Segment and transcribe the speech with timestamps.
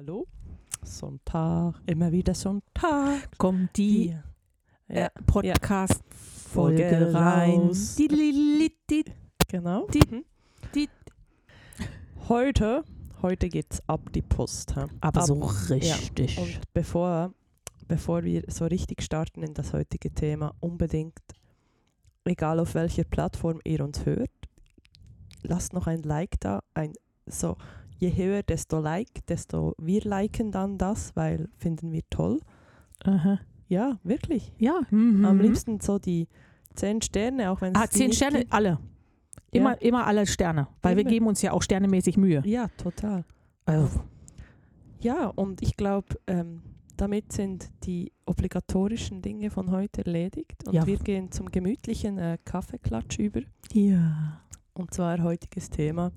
[0.00, 0.26] hallo.
[0.82, 3.36] Sonntag, immer wieder Sonntag.
[3.36, 4.14] Kommt die
[4.88, 7.70] Die ja, äh, Podcast-Folge Folge rein.
[7.98, 9.04] Die, die,
[9.46, 9.86] genau.
[9.88, 10.24] Die- Mhm.
[12.30, 12.82] Heute,
[13.20, 14.74] heute geht's ab die Post.
[14.74, 14.86] hä?
[15.02, 15.34] Aber ab, so
[15.68, 16.38] richtig.
[16.38, 17.34] Und bevor,
[17.86, 21.18] bevor wir so richtig starten in das heutige Thema, unbedingt,
[22.24, 24.30] egal auf welcher Plattform ihr uns hört,
[25.42, 26.62] lasst noch ein Like da.
[26.72, 26.94] Ein,
[27.26, 27.58] so,
[28.00, 32.40] je höher, desto Like, desto wir liken dann das, weil finden wir toll.
[33.04, 33.38] Aha.
[33.68, 34.52] Ja, wirklich.
[34.58, 34.80] Ja.
[34.90, 35.24] Mhm.
[35.24, 36.26] Am liebsten so die
[36.74, 38.52] 10 Sterne, auch wenn es Ah, zehn Sterne, gibt.
[38.52, 38.78] alle.
[39.52, 40.68] Immer, immer alle Sterne.
[40.82, 41.10] Weil wir Immer.
[41.10, 42.42] geben uns ja auch sternemäßig Mühe.
[42.44, 43.24] Ja, total.
[43.64, 44.00] Also,
[45.00, 46.60] Ja, und ich glaube, ähm,
[46.96, 50.66] damit sind die obligatorischen Dinge von heute erledigt.
[50.66, 50.86] Und Ja.
[50.86, 53.40] wir gehen zum gemütlichen äh, Kaffeeklatsch über.
[53.72, 54.40] ja.
[54.74, 56.12] Und zwar heutiges Thema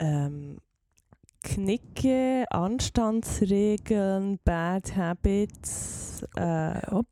[0.00, 0.58] ähm,
[1.42, 6.22] Knicke, Anstandsregeln, Bad Habits.
[6.36, 7.02] Äh, Ja.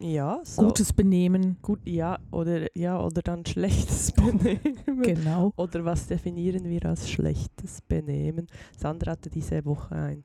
[0.00, 0.62] ja, so.
[0.66, 1.56] Gutes Benehmen.
[1.62, 4.78] Gut, ja, oder, ja, oder dann schlechtes Benehmen.
[5.02, 5.52] Genau.
[5.56, 8.46] Oder was definieren wir als schlechtes Benehmen?
[8.76, 10.24] Sandra hatte diese Woche ein.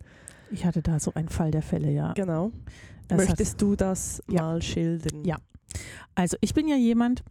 [0.52, 2.14] Ich hatte da so einen Fall der Fälle, ja.
[2.14, 2.52] Genau.
[3.08, 4.42] Das Möchtest du das Ja.
[4.44, 5.24] mal schildern?
[5.26, 5.38] Ja.
[6.16, 7.24] Also ich bin ja jemand,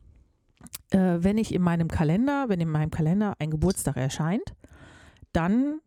[0.91, 4.55] äh, wenn ich in meinem Kalender, wenn in meinem Kalender ein Geburtstag erscheint,
[5.35, 5.81] dann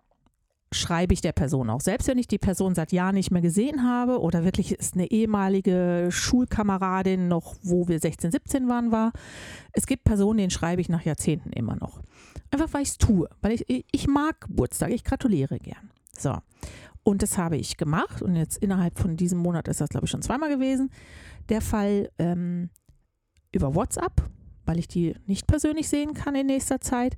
[0.72, 1.82] schreibe ich der Person auch.
[1.82, 5.10] Selbst wenn ich die Person seit Jahren nicht mehr gesehen habe oder wirklich ist eine
[5.10, 9.14] ehemalige Schulkameradin noch, wo wir 16, 17 waren, war.
[9.72, 12.02] Es gibt Personen, denen schreibe ich nach Jahrzehnten immer noch.
[12.52, 13.30] Einfach weil ich es tue.
[13.42, 15.92] Weil ich, ich mag Geburtstag, ich gratuliere gern.
[16.18, 16.38] So.
[17.04, 20.12] Und das habe ich gemacht und jetzt innerhalb von diesem Monat ist das, glaube ich,
[20.12, 20.92] schon zweimal gewesen.
[21.48, 22.70] Der Fall ähm,
[23.54, 24.30] über WhatsApp,
[24.66, 27.16] weil ich die nicht persönlich sehen kann in nächster Zeit.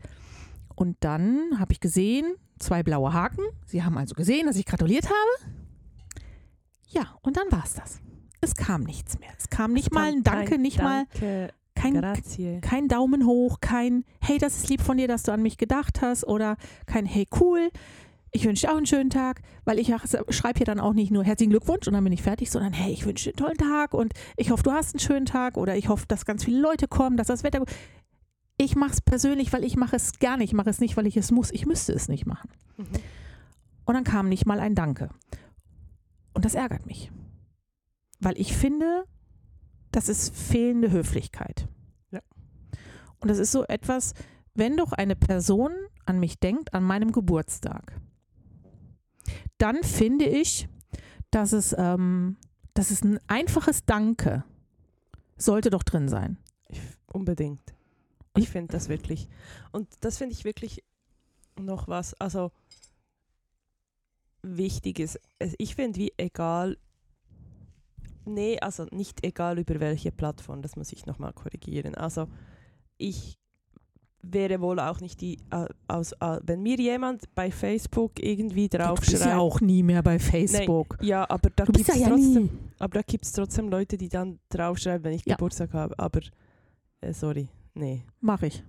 [0.79, 3.43] Und dann habe ich gesehen, zwei blaue Haken.
[3.65, 5.51] Sie haben also gesehen, dass ich gratuliert habe.
[6.87, 7.99] Ja, und dann war es das.
[8.39, 9.27] Es kam nichts mehr.
[9.37, 12.61] Es kam nicht Es mal kam ein Danke, kein nicht mal Danke, kein, Grazie.
[12.61, 16.01] kein Daumen hoch, kein Hey, das ist lieb von dir, dass du an mich gedacht
[16.01, 17.71] hast oder kein Hey, cool.
[18.31, 19.87] Ich wünsche dir auch einen schönen Tag, weil ich
[20.29, 22.93] schreibe hier dann auch nicht nur herzlichen Glückwunsch und dann bin ich fertig, sondern hey,
[22.93, 25.75] ich wünsche dir einen tollen Tag und ich hoffe, du hast einen schönen Tag oder
[25.75, 27.69] ich hoffe, dass ganz viele Leute kommen, dass das Wetter gut
[28.61, 30.43] Ich mache es persönlich, weil ich mache es gerne.
[30.43, 31.49] Ich mache es nicht, weil ich es muss.
[31.49, 32.49] Ich müsste es nicht machen.
[32.75, 32.85] Mhm.
[33.85, 35.09] Und dann kam nicht mal ein Danke.
[36.33, 37.09] Und das ärgert mich.
[38.19, 39.05] Weil ich finde,
[39.91, 41.69] das ist fehlende Höflichkeit.
[42.11, 42.19] Ja.
[43.21, 44.13] Und das ist so etwas,
[44.55, 45.71] wenn doch eine Person
[46.05, 47.97] an mich denkt, an meinem Geburtstag,
[49.57, 50.67] dann finde ich,
[51.31, 52.35] dass es, ähm,
[52.73, 54.43] dass es ein einfaches Danke
[55.37, 56.37] sollte doch drin sein.
[56.67, 57.73] Ich, unbedingt.
[58.37, 59.27] Ich finde das wirklich.
[59.71, 60.83] Und das finde ich wirklich
[61.59, 62.51] noch was, also
[64.41, 65.19] Wichtiges.
[65.39, 66.77] Es- Ich finde, wie egal,
[68.25, 71.95] nee, also nicht egal über welche Plattform, das muss ich nochmal korrigieren.
[71.95, 72.27] Also
[72.97, 73.37] ich
[74.21, 78.77] wäre wohl auch nicht die, äh, aus, äh, wenn mir jemand bei Facebook irgendwie Du
[78.77, 80.97] drauf bist ja auch nie mehr bei Facebook.
[81.01, 82.49] ja, aber da du gibt es ja trotzdem, nie.
[82.79, 85.35] aber da gibt es trotzdem Leute, die dann draufschreiben, wenn ich Ja.
[85.35, 85.97] Geburtstag habe.
[85.97, 86.19] Aber,
[87.01, 88.03] äh, sorry, nee.
[88.21, 88.63] Mache ich.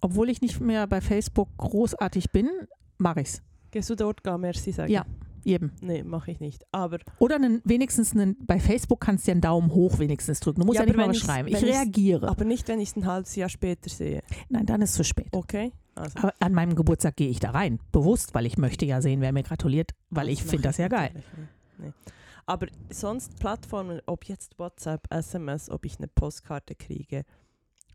[0.00, 2.50] Obwohl ich nicht mehr bei Facebook großartig bin,
[2.98, 3.42] mache ich's.
[3.70, 4.92] Gehst du dort gar Merci sagen?
[4.92, 5.04] Ja.
[5.44, 5.72] Eben.
[5.80, 6.64] Nee, mache ich nicht.
[6.72, 10.60] Aber Oder einen, wenigstens einen, bei Facebook kannst du ja einen Daumen hoch wenigstens drücken.
[10.60, 11.48] Du musst Ja, ja, nicht mal was schreiben.
[11.48, 12.28] Ich reagiere.
[12.28, 14.22] Aber nicht, wenn ich es ein halbes Jahr später sehe.
[14.48, 15.28] Nein, dann ist es zu spät.
[15.32, 15.72] Okay?
[15.94, 17.78] Also, Aber an meinem Geburtstag gehe ich da rein.
[17.92, 20.88] Bewusst, weil ich möchte ja sehen, wer mir gratuliert, weil ich mach finde das ja
[20.88, 21.22] geil.
[21.78, 21.92] Nee.
[22.46, 27.24] Aber sonst Plattformen, ob jetzt WhatsApp, SMS, ob ich eine Postkarte kriege,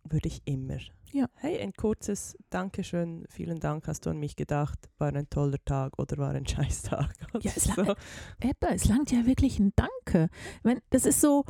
[0.03, 0.77] würde ich immer.
[1.11, 1.25] Ja.
[1.35, 5.97] Hey, ein kurzes Dankeschön, vielen Dank, hast du an mich gedacht, war ein toller Tag
[5.97, 7.13] oder war ein Scheißtag.
[7.41, 7.95] Ja, es Also,
[8.39, 10.29] Ebba, es langt ja wirklich ein Danke.
[10.61, 11.45] Wenn, das ist so,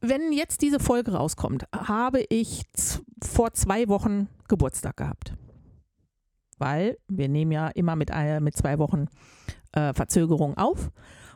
[0.00, 2.62] wenn jetzt diese Folge rauskommt, habe ich
[3.22, 5.34] vor zwei Wochen Geburtstag gehabt.
[6.58, 9.08] Weil wir nehmen ja immer mit, mit zwei Wochen
[9.72, 10.90] äh, Verzögerung auf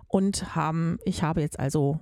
[0.07, 2.01] und haben, ich habe jetzt also,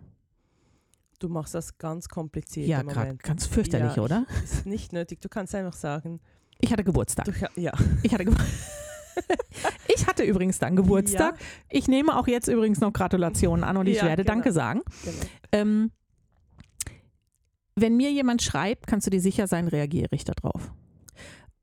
[1.18, 4.26] du machst das ganz kompliziert ja, gerade ganz fürchterlich, Ja, oder?
[4.44, 5.20] Ist nicht nötig.
[5.20, 6.20] Du kannst einfach sagen,
[6.60, 7.24] Ich hatte Geburtstag.
[7.24, 7.72] du, ja.
[8.02, 8.24] Ich hatte,
[9.94, 11.38] ich hatte übrigens dann Geburtstag.
[11.68, 14.34] Ich nehme auch jetzt übrigens noch Gratulationen an und ich Ja, werde genau.
[14.34, 14.82] Danke sagen.
[15.04, 15.24] Ja, genau.
[15.52, 15.90] Ähm,
[17.74, 20.72] wenn mir jemand schreibt, kannst du dir sicher sein, reagiere ich darauf.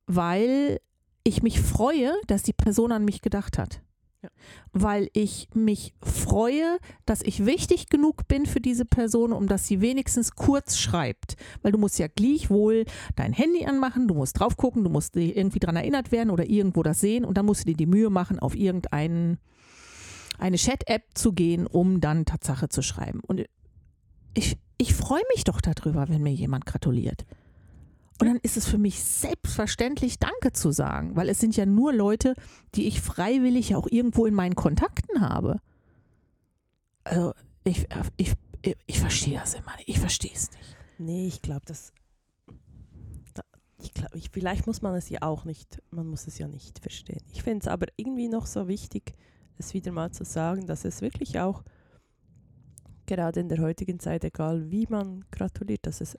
[0.06, 0.80] Weil
[1.24, 3.82] ich mich freue, dass die Person an mich gedacht hat.
[4.24, 4.30] Ja.
[4.72, 9.82] Weil ich mich freue, dass ich wichtig genug bin für diese Person, um dass sie
[9.82, 11.36] wenigstens kurz schreibt.
[11.62, 12.86] Weil du musst ja gleichwohl
[13.18, 16.84] dein Handy anmachen, du musst drauf gucken, du musst irgendwie daran erinnert werden oder irgendwo
[16.84, 19.40] das sehen und dann musst du dir die Mühe machen, auf irgendeinen
[20.40, 23.20] eine Chat-App zu gehen, um dann Tatsache zu schreiben.
[23.28, 23.46] Und
[24.34, 27.26] ich, ich freue mich doch darüber, wenn mir jemand gratuliert.
[28.24, 31.92] Und dann ist es für mich selbstverständlich, Danke zu sagen, weil es sind ja nur
[31.92, 32.36] Leute,
[32.74, 35.60] die ich freiwillig auch irgendwo in meinen Kontakten habe.
[37.04, 37.34] Also
[37.66, 37.86] ich,
[38.16, 38.34] ich,
[38.86, 39.90] ich, verstehe das immer nicht.
[39.90, 40.78] Ich verstehe es nicht.
[41.00, 41.92] Nee, ich glaube, das.
[43.82, 46.80] Ich glaube, ich, vielleicht muss man es ja auch nicht, man muss es ja nicht
[46.80, 47.26] verstehen.
[47.34, 49.16] Ich finde es aber irgendwie noch so wichtig,
[49.58, 51.66] es wieder mal zu sagen, dass es wirklich auch
[53.06, 56.18] gerade in der heutigen Zeit, egal wie man gratuliert, dass es,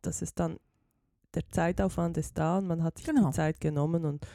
[0.00, 0.56] dass es dann
[1.34, 3.26] der Zeitaufwand ist da und man hat sich Genau.
[3.28, 4.26] die Zeit genommen und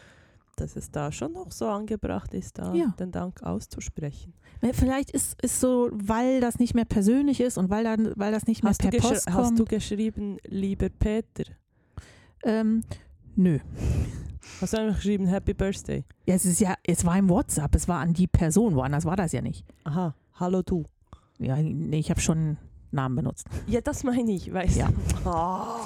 [0.55, 2.87] dass es da schon noch so angebracht ist, da Ja.
[2.99, 4.33] den Dank auszusprechen.
[4.73, 8.45] Vielleicht ist es so, weil das nicht mehr persönlich ist und weil, dann, weil das
[8.45, 9.59] nicht mehr Hast per Post hast kommt.
[9.59, 11.45] du geschrieben, lieber Peter?
[12.43, 12.83] ähm,
[13.35, 13.59] nö.
[14.59, 16.03] Hast du einfach geschrieben, Happy Birthday?
[16.25, 19.15] Ja, es ist ja, es war im WhatsApp, es war an die Person, woanders war
[19.15, 19.63] das ja nicht.
[19.85, 20.83] Aha, hallo du.
[21.37, 22.57] Ja, nee, ich habe schon
[22.91, 23.45] Namen benutzt.
[23.67, 24.87] Ja, das meine ich, weißt Ja.
[25.23, 25.29] du.
[25.29, 25.85] Ah.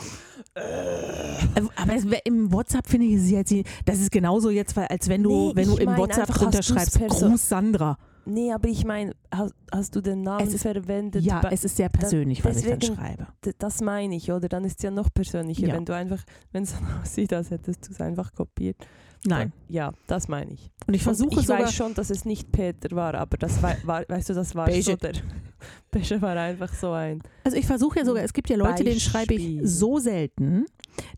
[0.55, 3.53] Äh, Aber es, im WhatsApp finde ich es jetzt,
[3.85, 7.07] das ist genauso jetzt, weil als wenn du, Nee, wenn du im mein WhatsApp perso-
[7.29, 7.97] Gruß Sandra.
[8.25, 11.23] Nee, aber ich meine, hast, hast du den Namen Es ist- verwendet?
[11.23, 13.27] Ja, es ist sehr persönlich, was ich dann deswegen- schreibe.
[13.59, 14.47] Das meine ich, oder?
[14.47, 15.73] Dann ist es ja noch persönlicher, Ja.
[15.75, 16.23] wenn du einfach,
[16.53, 18.77] wenn es so aussieht, als hättest du es einfach kopiert.
[19.25, 19.53] Nein.
[19.69, 20.69] Ja, das meine ich.
[20.85, 23.61] Und ich Und versuche ich sogar, weiß schon, dass es nicht Peter war, aber das
[23.63, 24.81] war, war weißt du, das war Beige.
[24.83, 25.13] so der.
[25.91, 27.21] Beige war einfach so ein.
[27.45, 29.67] also ich versuche ja sogar, es gibt ja Leute, denen schreibe ich Beispiel.
[29.67, 30.65] so selten,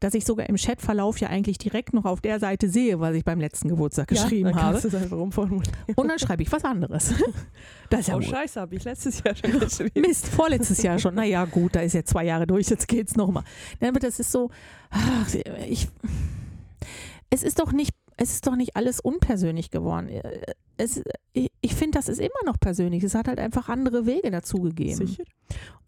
[0.01, 3.25] dass ich sogar im Chatverlauf ja eigentlich direkt noch auf der Seite sehe, was ich
[3.25, 4.97] beim letzten Geburtstag geschrieben ja, dann habe.
[4.97, 5.73] einfach umformulieren.
[5.95, 7.13] Und dann schreibe ich was anderes.
[7.89, 10.01] Das ist ja Oh, wohl- Scheiße, habe ich letztes Jahr schon geschrieben.
[10.01, 11.13] Mist, vorletztes Jahr schon.
[11.13, 13.43] Naja, gut, da ist jetzt zwei Jahre durch, jetzt geht's nochmal.
[13.79, 14.49] Ja, aber das ist so,
[14.89, 15.27] ach,
[15.67, 15.87] ich,
[17.29, 20.09] es ist doch nicht, es ist doch nicht alles unpersönlich geworden.
[20.77, 21.01] Es,
[21.33, 23.03] ich ich finde, das ist immer noch persönlich.
[23.03, 24.97] Es hat halt einfach andere Wege dazu gegeben.
[24.97, 25.23] Sicher?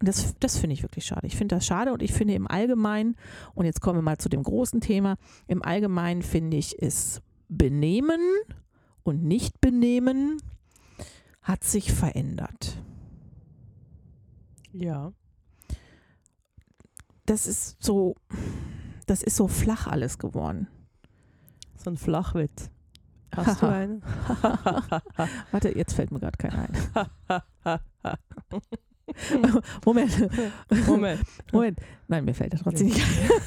[0.00, 1.24] Und das, das finde ich wirklich schade.
[1.26, 3.14] Ich finde das schade und ich finde im Allgemeinen,
[3.54, 8.20] und jetzt kommen wir mal zu dem großen Thema, im Allgemeinen finde ich es Benehmen
[9.04, 10.42] und Nicht-Benehmen
[11.42, 12.82] hat sich verändert.
[14.72, 15.12] Ja.
[17.24, 18.16] das ist so,
[19.06, 20.66] das ist so flach alles geworden.
[21.82, 22.70] So ein Flachwitz.
[23.36, 24.02] Hast du einen?
[25.52, 26.68] Warte, jetzt fällt mir gerade keiner
[27.64, 27.78] ein.
[29.84, 30.28] Moment,
[30.86, 31.20] Moment.
[31.52, 31.78] Moment.
[32.08, 33.30] Nein, mir fällt er trotzdem nicht ein.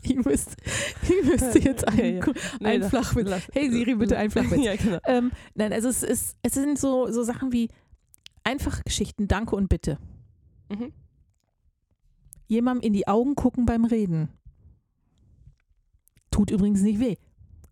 [0.00, 0.54] Ich müsste,
[1.02, 2.20] ich müsste jetzt einen,
[2.60, 3.48] Nee, einen das- Flachwitz.
[3.52, 4.64] Hey Siri, bitte einen Flachwitz.
[4.64, 4.98] ja, genau.
[5.04, 7.68] Ähm, nein, also es, ist, es sind so, so Sachen wie
[8.44, 9.98] einfache Geschichten, Danke und Bitte.
[10.70, 10.92] Mhm.
[12.46, 14.28] Jemandem in die Augen gucken beim Reden.
[16.30, 17.16] Tut übrigens nicht weh.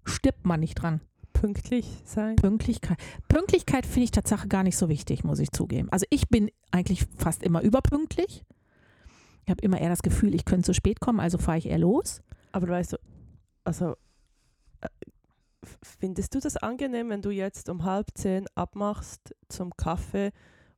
[0.06, 1.00] Stirbt man nicht dran.
[1.32, 2.37] Pünktlich sein.
[2.37, 2.99] Pünktlichkeit.
[3.29, 5.88] Pünktlichkeit finde ich tatsächlich gar nicht so wichtig, muss ich zugeben.
[5.91, 8.44] Also ich bin eigentlich fast immer überpünktlich.
[9.44, 11.79] Ich habe immer eher das Gefühl, ich könnte zu spät kommen, also fahre ich eher
[11.79, 12.23] los.
[12.53, 12.97] Aber weißt du,
[13.64, 13.97] also
[14.81, 14.88] äh,
[15.82, 20.31] findest du das angenehm, wenn du jetzt um halb zehn abmachst zum Kaffee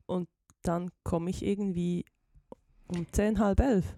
[0.05, 0.27] und
[0.61, 2.05] dann komme ich irgendwie
[2.87, 3.95] um zehn, halb elf?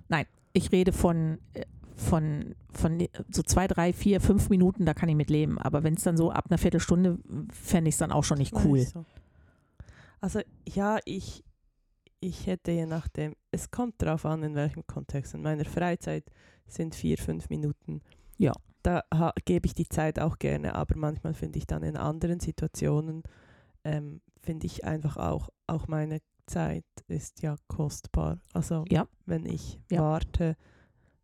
[0.53, 1.65] Ich rede von, äh,
[2.01, 5.57] von, von so zwei, drei, vier, fünf Minuten, da kann ich mit leben.
[5.59, 7.19] Aber wenn es dann so ab einer Viertelstunde,
[7.51, 8.85] fände ich es dann auch schon nicht cool.
[10.19, 11.43] Also ja, ich,
[12.19, 15.33] ich hätte je nachdem, es kommt darauf an, in welchem Kontext.
[15.33, 16.25] In meiner Freizeit
[16.67, 18.01] sind vier, fünf Minuten.
[18.37, 18.53] Ja.
[18.83, 19.03] Da
[19.45, 23.21] gebe ich die Zeit auch gerne, aber manchmal finde ich dann in anderen Situationen,
[23.83, 28.39] ähm, finde ich einfach auch, auch meine Zeit ist ja kostbar.
[28.53, 29.07] Also Ja.
[29.27, 30.01] wenn ich Ja.
[30.01, 30.57] warte,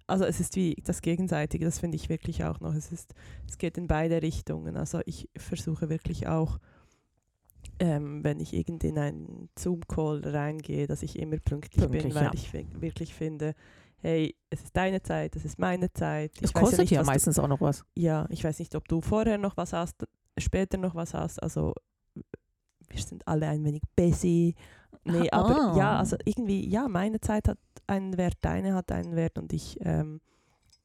[0.07, 2.73] also es ist wie das Gegenseitige, das finde ich wirklich auch noch.
[2.73, 3.13] Es ist,
[3.47, 4.77] es geht in beide Richtungen.
[4.77, 6.59] Also ich versuche wirklich auch,
[7.79, 12.23] ähm, wenn ich irgend in einen Zoom-Call reingehe, dass ich immer pünktlich, Pünktlich, bin, weil
[12.23, 12.31] ja.
[12.33, 13.53] ich wirklich finde,
[13.97, 16.31] hey, es ist deine Zeit, es ist meine Zeit.
[16.41, 17.83] Es kostet nicht, ja was du- meistens auch noch was.
[17.95, 20.05] ja, ich weiß nicht, ob du vorher noch was hast,
[20.37, 21.41] später noch was hast.
[21.43, 21.73] Also
[22.89, 24.55] wir sind alle ein wenig busy.
[25.03, 25.37] Nee, Ah.
[25.39, 29.53] aber ja, also irgendwie, ja, meine Zeit hat einen Wert, deine hat einen Wert und
[29.53, 30.19] ich, ähm,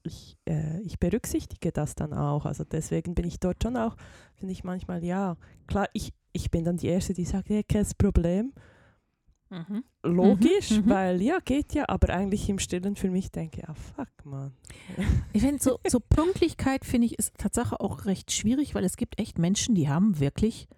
[0.04, 2.45] ich, äh, ich berücksichtige das dann auch.
[2.47, 3.97] Also deswegen bin ich dort schon auch,
[4.35, 7.87] finde ich manchmal, ja, klar, ich, ich bin dann die Erste, die sagt, hey, kein
[7.99, 8.52] Problem.
[10.02, 10.88] Logisch, Mhm, mhm.
[10.88, 14.52] weil ja, geht ja, aber eigentlich im Stillen für mich denke, ah fuck, man.
[15.35, 19.21] Ich finde, so, so Pünktlichkeit finde ich ist Tatsache auch recht schwierig, weil es gibt
[19.21, 20.69] echt Menschen, die haben wirklich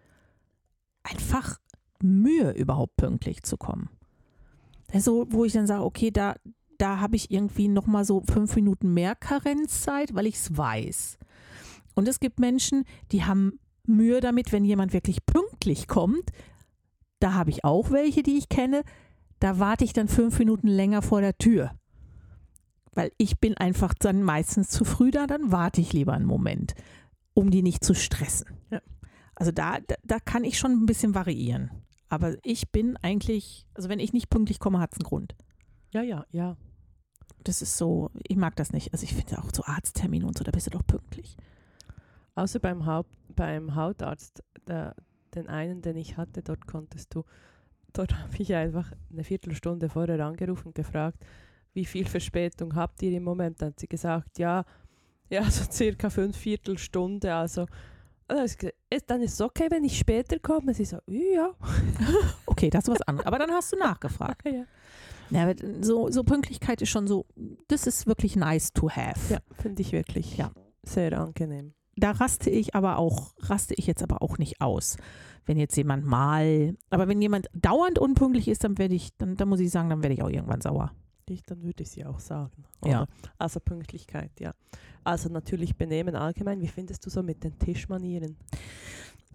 [1.04, 1.60] einfach
[2.04, 3.88] Mühe, überhaupt pünktlich zu kommen.
[4.92, 6.36] Also, wo ich dann sage, okay, da,
[6.78, 11.18] da habe ich irgendwie nochmal so fünf Minuten mehr Karenzzeit, weil ich es weiß.
[11.94, 16.30] Und es gibt Menschen, die haben Mühe damit, wenn jemand wirklich pünktlich kommt.
[17.20, 18.82] Da habe ich auch welche, die ich kenne.
[19.40, 21.72] Da warte ich dann fünf Minuten länger vor der Tür.
[22.92, 26.74] Weil ich bin einfach dann meistens zu früh da, dann warte ich lieber einen Moment,
[27.34, 28.46] um die nicht zu stressen.
[28.70, 28.80] Ja.
[29.34, 31.70] Also da, da, da kann ich schon ein bisschen variieren.
[32.14, 35.34] Aber ich bin eigentlich, also wenn ich nicht pünktlich komme, hat es einen Grund.
[35.92, 36.56] Ja, ja, ja.
[37.42, 38.92] Das ist so, ich mag das nicht.
[38.92, 41.36] Also ich finde auch so Arzttermine und so, da bist du doch pünktlich.
[42.36, 44.94] Außer beim, Haupt, beim Hautarzt, der,
[45.34, 47.24] den einen, den ich hatte, dort konntest du,
[47.92, 51.18] dort habe ich einfach eine Viertelstunde vorher angerufen und gefragt,
[51.72, 53.60] wie viel Verspätung habt ihr im Moment?
[53.60, 54.64] Dann hat sie gesagt, ja,
[55.28, 57.34] ja, so circa fünf Viertelstunde.
[57.34, 57.66] Also,
[58.28, 58.68] also
[59.06, 60.74] dann ist es okay, wenn ich später komme.
[60.74, 61.52] Sie so, ja.
[62.46, 63.26] Okay, das ist was anderes.
[63.26, 64.42] Aber dann hast du nachgefragt.
[64.46, 64.64] ja.
[65.30, 67.26] Ja, so, so Pünktlichkeit ist schon so,
[67.68, 69.32] das ist wirklich nice to have.
[69.32, 70.52] Ja, finde ich wirklich Ja.
[70.82, 71.74] sehr angenehm.
[71.96, 74.96] Da raste ich aber auch, raste ich jetzt aber auch nicht aus.
[75.46, 79.48] Wenn jetzt jemand mal, aber wenn jemand dauernd unpünktlich ist, dann werde ich, dann, dann
[79.48, 80.92] muss ich sagen, dann werde ich auch irgendwann sauer.
[81.30, 82.64] Ich, dann würde ich sie auch sagen.
[82.84, 83.02] Ja.
[83.02, 83.08] Oder?
[83.38, 84.54] Also Pünktlichkeit, ja.
[85.02, 86.60] Also natürlich Benehmen allgemein.
[86.60, 88.36] Wie findest du so mit den Tischmanieren?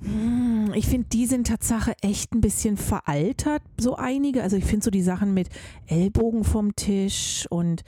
[0.01, 4.43] Hm, Ich finde, die sind Tatsache echt ein bisschen veraltert, so einige.
[4.43, 5.49] Also ich finde so die Sachen mit
[5.87, 7.83] Ellbogen vom Tisch und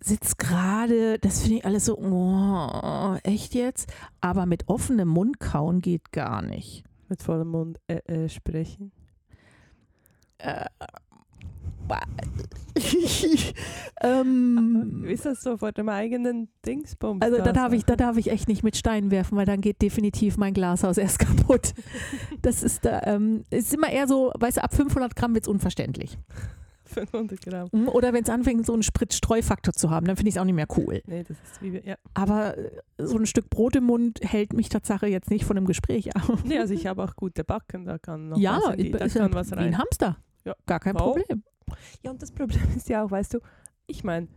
[0.00, 3.92] sitzt gerade, das finde ich alles so, oh, echt jetzt?
[4.20, 6.84] Aber mit offenem Mund kauen geht gar nicht.
[7.08, 8.92] Mit vollem Mund äh, äh, sprechen?
[10.38, 10.66] Äh,
[14.02, 17.22] ähm, Ist das so vor dem eigenen Dingsbums?
[17.22, 19.80] also da darf, ich, da darf ich echt nicht mit Steinen werfen, weil dann geht
[19.82, 21.74] definitiv mein Glashaus erst kaputt.
[22.42, 25.48] Das ist, da, ähm, ist immer eher so, weißt du, ab 500 Gramm wird es
[25.48, 26.18] unverständlich.
[26.84, 27.68] 500 Gramm.
[27.72, 30.44] Mhm, Oder wenn es anfängt, so einen Sprit-Streufaktor zu haben, dann finde ich es auch
[30.44, 31.02] nicht mehr cool.
[31.06, 31.96] Nee, das ist wie, wir- ja.
[32.14, 35.66] Aber äh, so ein Stück Brot im Mund hält mich Tatsache jetzt nicht von einem
[35.66, 36.38] Gespräch ab.
[36.44, 39.08] Nee, also ich habe auch gute Backen, da kann noch ja, was in die, da
[39.08, 39.64] kann was wie rein.
[39.68, 40.16] ein Hamster.
[40.44, 40.54] Ja.
[40.66, 41.12] Gar kein Oh.
[41.14, 41.42] Problem.
[42.02, 43.40] Ja, und das Problem ist ja auch, weißt du,
[43.86, 44.28] ich meine,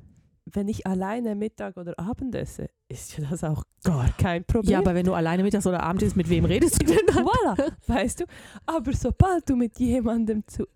[0.45, 4.71] wenn ich alleine Mittag oder Abend esse, ist ja das auch gar kein Problem.
[4.71, 7.25] Ja, aber wenn du alleine mittags oder abends isst, mit wem redest du denn dann?
[7.25, 8.25] Voilà, weißt du?
[8.65, 10.67] Aber sobald du mit jemandem zu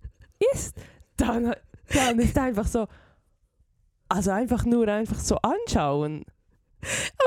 [0.53, 0.75] isst,
[1.17, 1.55] dann,
[1.91, 2.87] dann ist einfach so,
[4.09, 6.25] also einfach nur einfach so anschauen.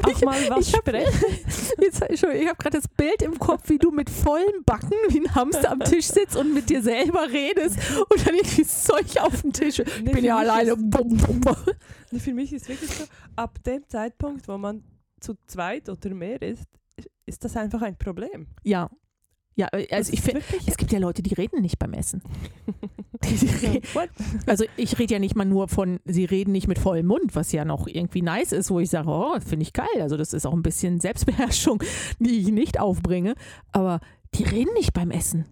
[0.02, 1.25] Aber Auch mal was ich hab- sprechen.
[1.80, 5.34] Jetzt, ich habe gerade das Bild im Kopf, wie du mit vollen Backen wie ein
[5.34, 7.78] Hamster am Tisch sitzt und mit dir selber redest
[8.10, 9.78] und dann irgendwie das Zeug auf dem Tisch.
[9.80, 10.70] Ich Nee, bin ja alleine.
[10.72, 11.56] Ist, Bum, bum, bum.
[12.10, 13.04] nee, für mich ist wirklich so,
[13.36, 14.82] ab dem Zeitpunkt, wo man
[15.20, 16.64] zu zweit oder mehr ist,
[17.26, 18.46] ist das einfach ein Problem.
[18.62, 18.88] Ja.
[19.58, 22.22] Ja, also Das ich finde, es gibt ja Leute, die reden nicht beim Essen.
[24.46, 27.50] Also ich rede ja nicht mal nur von, sie reden nicht mit vollem Mund, was
[27.52, 29.86] ja noch irgendwie nice ist, wo ich sage, oh, finde ich geil.
[30.00, 31.82] Also das ist auch ein bisschen Selbstbeherrschung,
[32.18, 33.34] die ich nicht aufbringe.
[33.72, 34.00] Aber
[34.34, 35.46] die reden nicht beim Essen.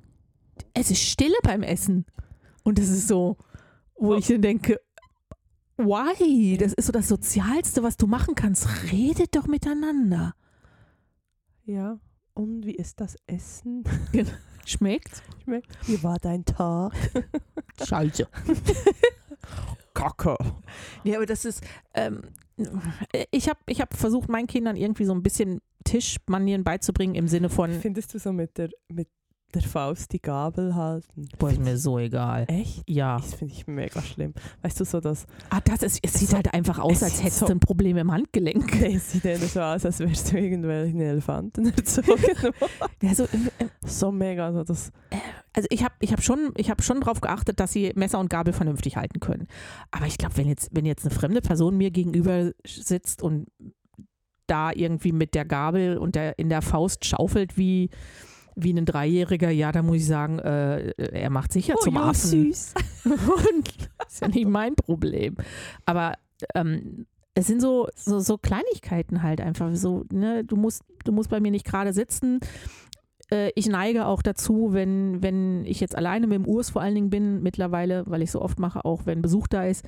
[0.75, 2.05] Es ist Stille beim Essen.
[2.63, 3.39] Und das ist so,
[3.97, 4.17] wo Oh.
[4.17, 4.79] ich dann denke,
[5.79, 6.57] why?
[6.59, 8.69] Das ist so das Sozialste, was du machen kannst.
[8.93, 10.35] Redet doch miteinander.
[11.65, 11.99] Ja,
[12.35, 13.85] und wie ist das Essen?
[14.67, 15.23] Schmeckt's?
[15.87, 16.93] Wie war dein Tag?
[17.85, 18.27] Scheiße.
[19.95, 20.37] Kacke.
[21.05, 21.63] Ja, aber das ist,
[21.95, 22.23] ähm,
[23.31, 27.51] ich habe ich hab versucht, meinen Kindern irgendwie so ein bisschen Tischmanieren beizubringen im Sinne
[27.51, 29.09] von, Findest du so mit der, mit
[29.55, 31.29] der Faust die Gabel halten?
[31.39, 32.45] boah, ist mir so egal.
[32.49, 32.83] Echt?
[32.89, 33.17] Ja.
[33.19, 34.35] Das finde ich mega schlimm.
[34.63, 37.39] Weißt du, so das, Ah, das ist, es sieht So- halt einfach aus, als hättest
[37.41, 38.81] so- du ein Problem im Handgelenk.
[38.83, 42.13] es sieht eher so aus, als wärst du irgendwelchen Elefanten erzogen.
[43.03, 43.29] Ja, so, äh,
[43.87, 44.91] so mega, so das,
[45.53, 48.29] also ich habe ich hab schon, ich hab schon darauf geachtet, dass sie Messer und
[48.31, 49.47] Gabel vernünftig halten können.
[49.91, 53.47] Aber ich glaube, wenn jetzt, wenn jetzt eine fremde Person mir gegenüber sitzt und
[54.47, 57.89] da irgendwie mit der Gabel und der, in der Faust schaufelt wie,
[58.57, 62.31] wie ein Dreijähriger, ja, da muss ich sagen, äh, er macht sicher zum ja, Affen.
[62.31, 62.75] süß.
[63.05, 65.37] Und das ist ja nicht mein Problem.
[65.85, 66.15] Aber
[66.55, 71.31] ähm, es sind so, so, so Kleinigkeiten halt einfach so, ne, du musst, du musst
[71.31, 72.39] bei mir nicht gerade sitzen.
[73.31, 76.95] Äh, ich neige auch dazu, wenn, wenn ich jetzt alleine mit dem Urs vor allen
[76.95, 79.85] Dingen bin, mittlerweile, weil ich so oft mache, auch wenn Besuch da ist,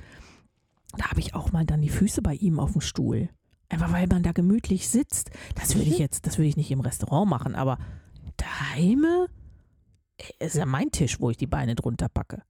[0.97, 3.29] da habe ich auch mal dann die Füße bei ihm auf dem Stuhl.
[3.69, 5.29] Einfach weil man da gemütlich sitzt.
[5.55, 7.77] Das würde ich jetzt, das würde ich nicht im Restaurant machen, aber
[8.37, 9.05] daheim
[10.17, 12.41] äh, ist ja mein Tisch, wo ich die Beine drunter packe.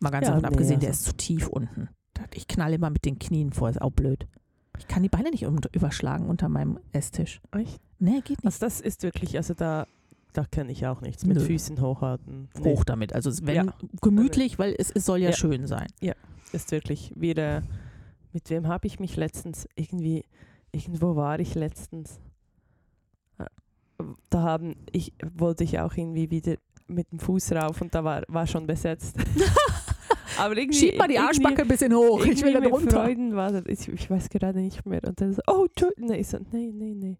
[0.00, 1.88] Mal ganz Ja, davon nee, abgesehen, der also- ist zu tief unten.
[2.34, 4.26] Ich knall immer mit den Knien vor, ist auch blöd.
[4.78, 7.40] Ich kann die Beine nicht überschlagen unter meinem Esstisch.
[7.52, 7.80] Echt?
[7.98, 8.44] Nee, geht nicht.
[8.46, 9.86] Also das ist wirklich, also da
[10.32, 11.24] da kenne ich auch nichts.
[11.24, 11.42] Mit Nö.
[11.44, 12.48] Füßen hochhalten.
[12.58, 13.14] Nee, Hoch damit.
[13.14, 13.74] Also wenn Ja.
[14.02, 15.36] gemütlich, weil es, es soll ja, Ja.
[15.36, 15.86] schön sein.
[16.52, 17.62] ist wirklich wieder.
[18.32, 20.24] Mit wem habe ich mich letztens irgendwie.
[20.72, 22.20] Irgendwo war ich letztens.
[24.30, 26.56] Da haben ich wollte ich auch irgendwie wieder
[26.88, 29.16] mit dem Fuß rauf und da war, war schon besetzt.
[30.38, 32.24] Aber irgendwie, Schieb mal die Arschbacke ein bisschen hoch.
[32.24, 33.04] Ich will dann runter.
[33.04, 35.02] Freunden war das, ich, ich weiß gerade nicht mehr.
[35.04, 35.66] Und dann so, oh.
[35.96, 37.16] Nee, ich so, nee, nee, nee.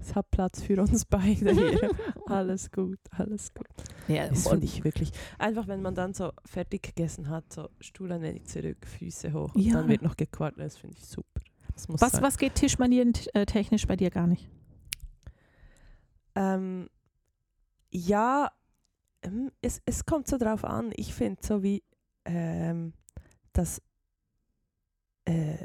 [0.00, 1.90] Es hat Platz für uns beide hier.
[2.26, 3.66] alles gut, alles gut.
[4.08, 5.10] Ja, Das und finde ich wirklich.
[5.38, 9.54] Einfach, wenn man dann so fertig gegessen hat, so Stuhl ein wenig zurück, Füße hoch
[9.54, 9.74] und Ja.
[9.74, 10.58] dann wird noch gequatscht.
[10.58, 11.40] Das finde ich super.
[11.88, 12.22] Was, sein.
[12.22, 14.48] was geht Tischmanieren äh, technisch bei dir gar nicht?
[16.36, 16.88] Ähm,
[17.90, 18.52] ja,
[19.22, 20.92] ähm, es, es kommt so drauf an.
[20.94, 21.82] Ich finde so wie
[22.24, 22.92] ähm,
[23.52, 23.80] das
[25.24, 25.64] äh,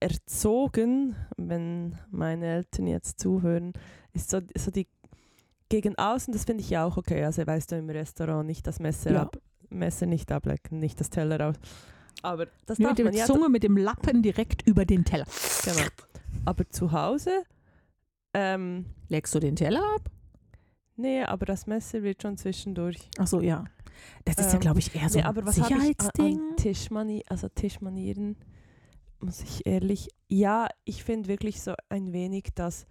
[0.00, 3.72] erzogen, wenn meine Eltern jetzt zuhören,
[4.12, 4.86] ist so, so die
[5.70, 7.24] gegen außen, das finde ich ja auch okay.
[7.24, 9.22] Also weißt du, im Restaurant nicht das Messer Ja.
[9.22, 9.38] ab,
[9.70, 11.56] Messer nicht ablecken, nicht das Teller raus.
[12.22, 15.04] Aber das Nur darf mit man der ja Zunge, mit dem Lappen direkt über den
[15.04, 15.26] Teller.
[15.64, 15.86] genau.
[16.46, 17.44] Aber zu Hause,
[18.54, 20.10] ähm, Leckst du den Teller ab?
[20.96, 23.64] nee, aber das Messer wird schon zwischendurch Ach so, ja.
[24.24, 25.80] Das ist ja, Ähm, glaube ich, eher so Nee, ein aber was habe ich an,
[25.80, 26.40] Sicherheitsding.
[26.50, 28.36] an Tischmani also Tischmanieren,
[29.20, 32.86] muss ich ehrlich, ja, ich finde wirklich so ein wenig das,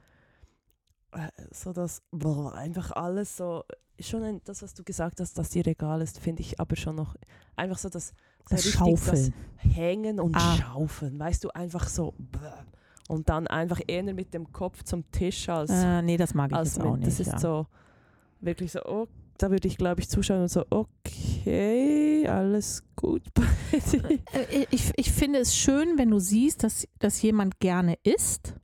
[1.12, 3.63] äh, so das, boah, einfach alles so,
[4.00, 6.96] schon ein, das, was du gesagt hast, dass die Regal ist, finde ich aber schon
[6.96, 7.16] noch,
[7.56, 8.10] einfach so das,
[8.50, 9.34] so das Schaufeln.
[9.34, 10.56] das Hängen und Ah.
[10.58, 12.39] Schaufeln, weißt du, einfach so, bäh.
[13.08, 16.58] Und dann einfach eher mit dem Kopf zum Tisch als, äh, nee, das mag ich
[16.58, 17.08] als jetzt auch mit, nicht.
[17.08, 17.40] das ist ja.
[17.40, 17.68] so,
[18.42, 23.44] wirklich so, oh, da würde ich glaube ich zuschauen und so, okay, alles gut bei
[23.92, 24.04] dir.
[24.34, 28.56] Äh, Ich, ich finde es schön, wenn du siehst, dass, dass jemand gerne isst,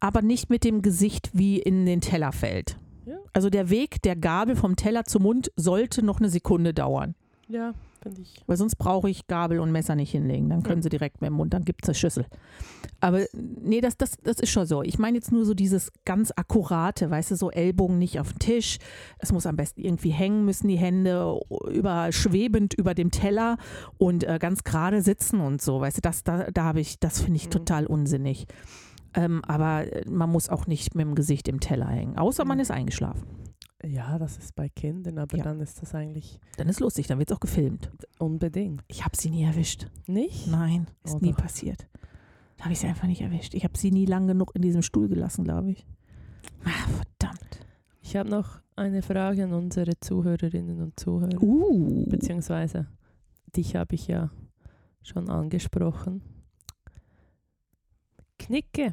[0.00, 2.76] aber nicht mit dem Gesicht wie in den Teller fällt.
[3.06, 3.16] Ja.
[3.32, 7.14] Also der Weg der Gabel vom Teller zum Mund sollte noch eine Sekunde dauern.
[7.48, 8.42] Ja, finde ich.
[8.46, 10.48] Weil sonst brauche ich Gabel und Messer nicht hinlegen.
[10.50, 10.82] Dann können Ja.
[10.84, 12.26] sie direkt mit dem Mund, dann gibt es eine Schüssel.
[13.00, 14.82] Aber nee, das, das, das ist schon so.
[14.82, 18.38] Ich meine jetzt nur so dieses ganz akkurate, weißt du, so Ellbogen nicht auf den
[18.38, 18.78] Tisch.
[19.18, 23.56] Es muss am besten irgendwie hängen, müssen die Hände über, schwebend über dem Teller
[23.98, 25.80] und äh, ganz gerade sitzen und so.
[25.80, 27.50] Weißt du, das, da, da habe ich, das finde ich Mhm.
[27.50, 28.46] total unsinnig.
[29.14, 32.16] Ähm, aber äh, man muss auch nicht mit dem Gesicht im Teller hängen.
[32.16, 32.62] Außer man Mhm.
[32.62, 33.22] ist eingeschlafen.
[33.84, 35.44] Ja, das ist bei Kindern, aber Ja.
[35.44, 37.90] dann ist das eigentlich Dann ist lustig, dann wird es auch gefilmt.
[38.18, 38.82] unbedingt.
[38.88, 39.88] Ich habe sie nie erwischt.
[40.06, 40.46] Nicht?
[40.46, 41.88] Nein, ist Oh, nie passiert.
[42.58, 43.54] Da habe ich sie einfach nicht erwischt.
[43.54, 45.84] Ich habe sie nie lang genug in diesem Stuhl gelassen, glaube ich.
[46.64, 47.66] Ah, verdammt.
[48.02, 51.42] Ich habe noch eine Frage an unsere Zuhörerinnen und Zuhörer.
[51.42, 52.06] Uh.
[52.08, 52.86] Beziehungsweise,
[53.56, 54.30] dich habe ich ja
[55.02, 56.22] schon angesprochen.
[58.38, 58.92] Knicke,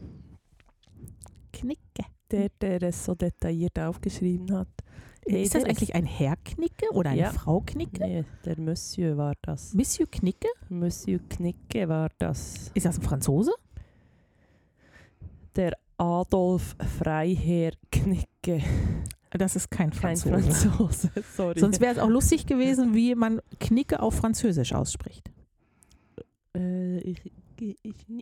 [1.51, 2.05] Knicke.
[2.31, 4.67] der, der es so detailliert aufgeschrieben hat.
[5.27, 7.31] Hey, ist das eigentlich ein Herr Knicke oder eine Ja.
[7.31, 8.01] Frau Knicke?
[8.01, 9.73] Nee, der Monsieur war das.
[9.73, 10.47] Monsieur Knicke?
[10.69, 12.71] Monsieur Knicke war das.
[12.73, 13.51] Ist das ein Franzose?
[15.55, 18.63] Der Adolf Freiherr Knicke.
[19.31, 20.69] Das ist kein Kein Franzose.
[20.69, 21.59] Franzose, sorry.
[21.59, 25.29] Sonst wäre es auch lustig gewesen, wie man Knicke auf Französisch ausspricht.
[26.55, 27.21] äh, ich,
[27.61, 27.75] ich,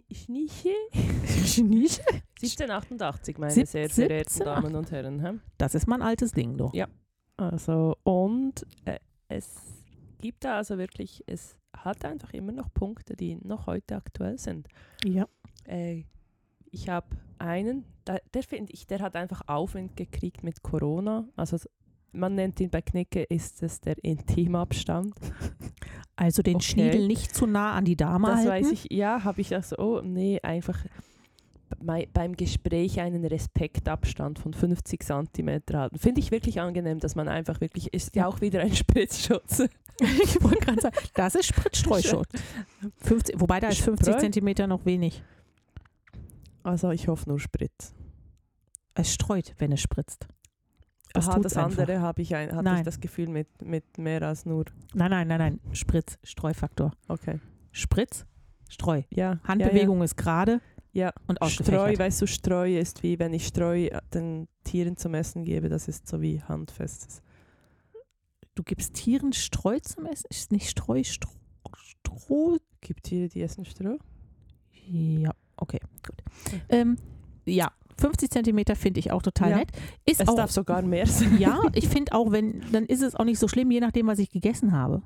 [0.08, 0.69] ich Schnieche?
[1.45, 2.02] Schnieche?
[2.41, 5.19] 1788, meine Sieb- sehr verehrten 17, Damen und Herren.
[5.26, 5.39] hä?
[5.58, 6.73] Das ist mein altes Ding, doch.
[6.73, 6.88] Ja.
[7.38, 9.56] Also, und äh, es
[10.19, 14.67] gibt da also wirklich, es hat einfach immer noch Punkte, die noch heute aktuell sind.
[15.06, 15.28] Ja.
[15.65, 16.04] Äh,
[16.71, 21.28] ich habe einen, da, der finde ich, der hat einfach Aufwind gekriegt mit Corona.
[21.36, 21.58] Also
[22.12, 25.13] man nennt ihn bei Knicke, ist es der Intimabstand.
[26.17, 26.65] Also den Okay.
[26.65, 28.49] Schniedel nicht zu nah an die Dame Das halten.
[28.49, 30.77] weiß ich, ja, habe ich auch so, oh nee, einfach
[31.80, 35.99] bei, beim Gespräch einen Respektabstand von 50 cm halten.
[35.99, 39.60] Finde ich wirklich angenehm, dass man einfach wirklich, ist ja auch wieder ein Spritzschutz.
[39.99, 42.30] ich wollte gerade sagen, das ist Spritzstreuschutz.
[42.97, 44.19] 50, wobei da ist 50 Spreu?
[44.19, 45.21] Zentimeter noch wenig.
[46.63, 47.93] Also ich hoffe nur Spritz.
[48.95, 50.27] Es streut, wenn es spritzt.
[51.17, 52.84] Das Aha, das andere habe ich, ein, hatte ich Nein.
[52.84, 54.65] das Gefühl mit, mit mehr als nur.
[54.93, 55.60] Nein, nein, nein, nein.
[55.73, 56.91] Spritz, Streufaktor.
[57.08, 57.39] Okay.
[57.71, 58.25] Spritz,
[58.69, 59.01] Streu.
[59.10, 59.39] Ja.
[59.43, 60.62] Handbewegung ist gerade
[60.93, 61.49] Ja, und ja.
[61.49, 65.69] Streu, weißt du, Streu ist wie wenn ich Streu äh, den Tieren zum Essen gebe,
[65.69, 67.23] das ist so wie handfestes.
[68.53, 70.25] Du gibst Tieren Streu zum Essen?
[70.30, 71.32] Ist nicht Streu, Stroh?
[71.75, 72.58] Stroh?
[72.82, 73.97] Gibt Tiere, die essen Stroh?
[74.88, 76.23] Ja, okay, gut.
[76.69, 76.97] Ähm,
[77.45, 79.58] ja, 50 Zentimeter finde ich auch total Ja.
[79.58, 79.70] nett.
[80.06, 81.38] Ist Es auch, darf sogar mehr sein.
[81.40, 84.20] ja, ich finde auch, wenn, dann ist es auch nicht so schlimm, je nachdem, was
[84.20, 85.02] ich gegessen habe.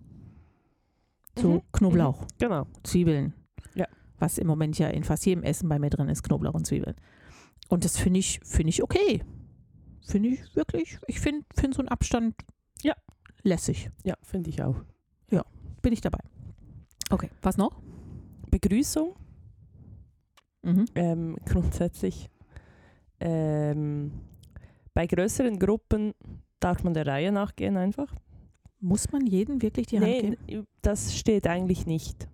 [1.39, 1.61] So Mhm.
[1.71, 2.67] Knoblauch, Genau.
[2.83, 3.33] Zwiebeln.
[3.75, 3.87] Ja.
[4.19, 6.95] Was im Moment ja in fast jedem Essen bei mir drin ist, Knoblauch und Zwiebeln.
[7.69, 9.23] Und das finde ich, finde ich okay.
[10.05, 12.35] finde ich wirklich, ich finde find so einen Abstand
[12.81, 12.93] Ja.
[13.43, 13.89] lässig.
[14.03, 14.75] Ja, finde ich auch.
[15.81, 16.19] Bin ich dabei.
[17.09, 17.81] Okay, was noch?
[18.51, 19.15] Begrüßung,
[20.61, 20.85] Mhm.
[20.93, 22.29] ähm, grundsätzlich.
[23.21, 24.11] Ähm,
[24.93, 26.13] bei größeren Gruppen
[26.59, 28.13] darf man der Reihe nachgehen einfach.
[28.79, 30.67] Muss man jedem wirklich die Hand nee, geben?
[30.81, 32.27] das steht eigentlich nicht.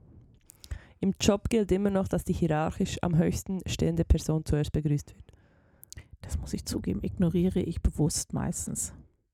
[1.00, 5.26] Im Job gilt immer noch, dass die hierarchisch am höchsten stehende Person zuerst begrüßt wird.
[6.22, 8.94] Das muss ich zugeben, ignoriere ich bewusst meistens,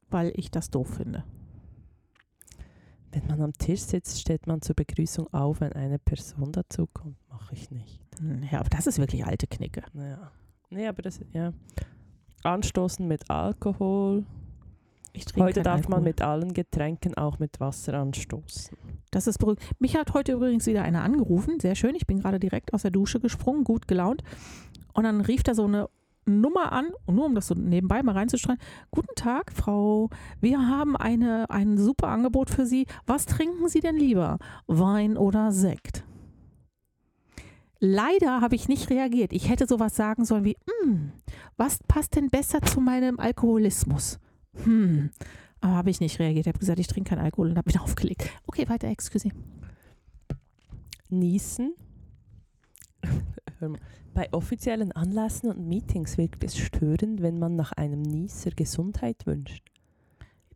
[0.10, 1.24] weil ich das doof finde.
[3.12, 7.16] Wenn man am Tisch sitzt, steht man zur Begrüßung auf, wenn eine Person dazukommt.
[7.30, 8.00] Mache ich nicht.
[8.20, 9.84] Hm, Ja, aber das ist wirklich alte Knicke.
[9.94, 10.32] Naja.
[10.74, 11.54] Nee, aber das, ja.
[12.44, 14.26] Anstoßen mit Alkohol.
[15.38, 16.02] Heute darf man Alkohol.
[16.02, 18.76] mit allen Getränken auch mit Wasser anstoßen.
[19.12, 19.64] Das ist beruhigend.
[19.80, 21.60] Mich hat heute übrigens wieder einer angerufen.
[21.60, 21.94] Sehr schön.
[21.94, 24.24] Ich bin gerade direkt aus der Dusche gesprungen, gut gelaunt.
[24.94, 25.88] Und dann rief da so eine
[26.26, 28.60] Nummer an, und nur um das so nebenbei mal reinzustreuen.
[28.90, 30.10] Guten Tag, Frau.
[30.42, 32.88] Wir haben eine, ein super Angebot für Sie.
[33.06, 34.40] Was trinken Sie denn lieber?
[34.66, 36.04] Wein oder Sekt?
[37.86, 39.34] Leider habe ich nicht reagiert.
[39.34, 41.12] Ich hätte sowas sagen sollen wie, "Hm,
[41.58, 44.20] was passt denn besser zu meinem Alkoholismus?
[44.64, 45.10] Hm.
[45.60, 46.46] Aber habe ich nicht reagiert.
[46.46, 48.30] Ich habe gesagt, ich trinke keinen Alkohol und habe ihn aufgelegt.
[48.48, 49.28] Okay, weiter, excuse.
[51.10, 51.74] Niesen.
[54.14, 59.64] Bei offiziellen Anlässen und Meetings wirkt es störend, wenn man nach einem Nieser Gesundheit wünscht.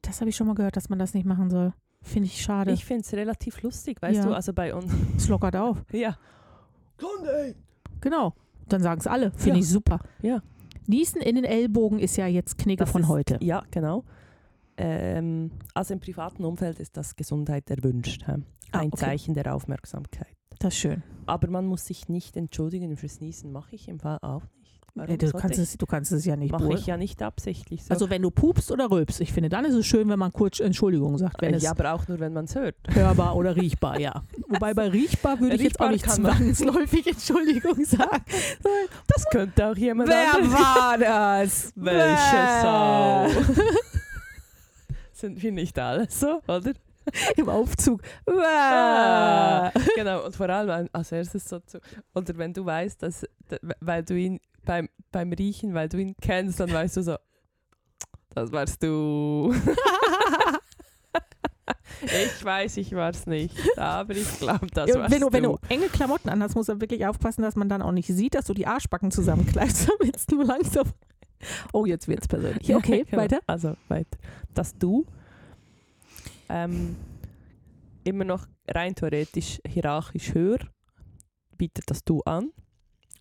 [0.02, 1.74] Das habe ich schon mal gehört, dass man das nicht machen soll.
[2.02, 2.72] Finde ich schade.
[2.72, 4.26] Ich finde es relativ lustig, weißt Ja.
[4.26, 4.92] du, also bei uns.
[5.18, 5.84] es lockert auf.
[5.92, 6.18] Ja.
[6.98, 7.56] Gesundheit!
[8.02, 8.34] Genau.
[8.70, 9.32] Dann sagen es alle.
[9.32, 9.64] Finde Ja.
[9.64, 10.00] ich super.
[10.22, 10.42] Ja.
[10.88, 13.38] Niesen in den Ellbogen ist ja jetzt Knigge Das von ist- heute.
[13.42, 14.04] Ja, genau.
[14.78, 18.24] Ähm, also im privaten Umfeld ist das Gesundheit erwünscht.
[18.28, 18.38] Ah,
[18.80, 18.98] Ein okay.
[18.98, 20.28] Zeichen der Aufmerksamkeit.
[20.60, 21.04] Das ist schön.
[21.26, 24.44] Aber man muss sich nicht entschuldigen fürs Niesen, mache ich im Fall auch
[25.08, 27.84] Nee, du, kannst es, du kannst es ja nicht Mache ich ja nicht absichtlich.
[27.84, 27.92] So.
[27.94, 30.60] Also wenn du pupst oder rülpst, ich finde, dann ist es schön, wenn man kurz
[30.60, 32.76] Entschuldigung sagt, wenn Äh, es ja, aber auch nur, wenn man es hört.
[32.90, 34.24] hörbar oder riechbar, ja.
[34.48, 38.24] Wobei bei riechbar würde ich jetzt auch nicht zwangsläufig Entschuldigung sagen.
[39.08, 40.54] Das könnte auch jemand Wer anderes.
[40.54, 40.98] war
[41.44, 41.72] das?
[41.76, 43.28] Welche Sau?
[45.14, 46.74] Sind wir nicht alle so, oder?
[47.38, 48.02] Im Aufzug.
[48.30, 51.80] Ah, genau, und vor allem als erstes so zu.
[52.14, 53.26] Oder wenn du weißt, dass,
[53.80, 57.16] weil du ihn beim, beim Riechen, weil du ihn kennst, dann weißt du so,
[58.36, 59.52] das warst du.
[62.02, 65.44] ich weiß, ich war es nicht, aber ich glaube, das Ja, warst wenn, du, wenn
[65.44, 65.54] du.
[65.54, 68.46] du enge Klamotten anhast, musst du wirklich aufpassen, dass man dann auch nicht sieht, dass
[68.46, 70.86] du die Arschbacken zusammenkleibst, damit es nur langsam.
[71.74, 72.74] Oh, jetzt wird's persönlich.
[72.76, 73.22] Okay, Genau.
[73.24, 73.40] weiter.
[73.48, 74.18] Also weiter.
[74.54, 75.06] Dass du
[76.50, 76.96] ähm,
[78.04, 80.60] immer noch rein theoretisch hierarchisch höher
[81.58, 82.52] bietet das Du an.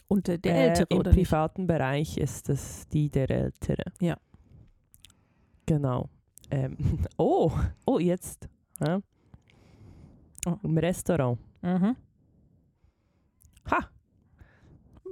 [0.09, 1.25] Und äh, der Äh, Ältere, Im oder nicht?
[1.29, 3.85] privaten Bereich ist es die der Ältere.
[4.01, 4.17] Ja.
[5.67, 6.09] Genau.
[6.51, 6.77] Ähm,
[7.19, 7.51] oh,
[7.87, 8.49] oh, jetzt.
[8.81, 9.01] Ja.
[10.47, 10.57] Oh.
[10.63, 11.39] Im Restaurant.
[11.63, 11.97] Mhm.
[13.71, 13.79] Ha!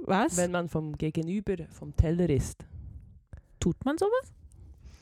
[0.05, 0.37] Was?
[0.37, 2.65] Wenn man vom Gegenüber vom Teller isst,
[3.59, 4.31] Tut man sowas?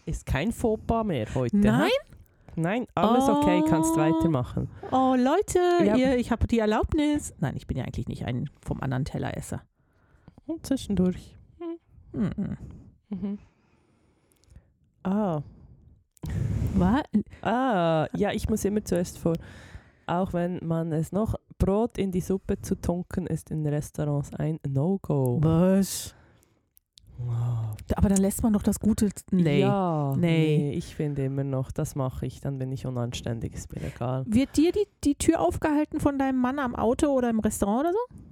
[0.05, 1.55] ist kein Fauxpas mehr heute.
[1.57, 1.81] Nein?
[1.81, 2.15] ha?
[2.55, 3.97] Nein, alles okay, kannst Oh.
[3.97, 4.69] weitermachen.
[4.91, 5.95] Oh, Leute, Ja.
[5.97, 7.33] ihr, ich habe die Erlaubnis.
[7.39, 9.61] Nein, ich bin ja eigentlich nicht ein vom anderen Telleresser.
[10.47, 11.35] Und zwischendurch.
[12.11, 12.57] Mhm.
[13.09, 13.37] Mhm.
[15.03, 15.41] Ah.
[16.75, 17.03] Was?
[17.41, 19.33] Ah, ja, ich muss immer zuerst vor.
[20.07, 24.59] Auch wenn man es noch Brot in die Suppe zu tunken, ist in Restaurants ein
[24.67, 25.39] No-Go.
[25.41, 26.15] Was?
[27.95, 29.09] Aber dann lässt man doch das Gute.
[29.31, 29.61] Nee.
[29.61, 30.57] Ja, Nee.
[30.57, 30.71] nee.
[30.73, 34.25] ich finde immer noch, das mache ich, dann bin ich unanständig, ist mir egal.
[34.27, 37.93] Wird dir die, die Tür aufgehalten von deinem Mann am Auto oder im Restaurant oder
[37.93, 38.22] so?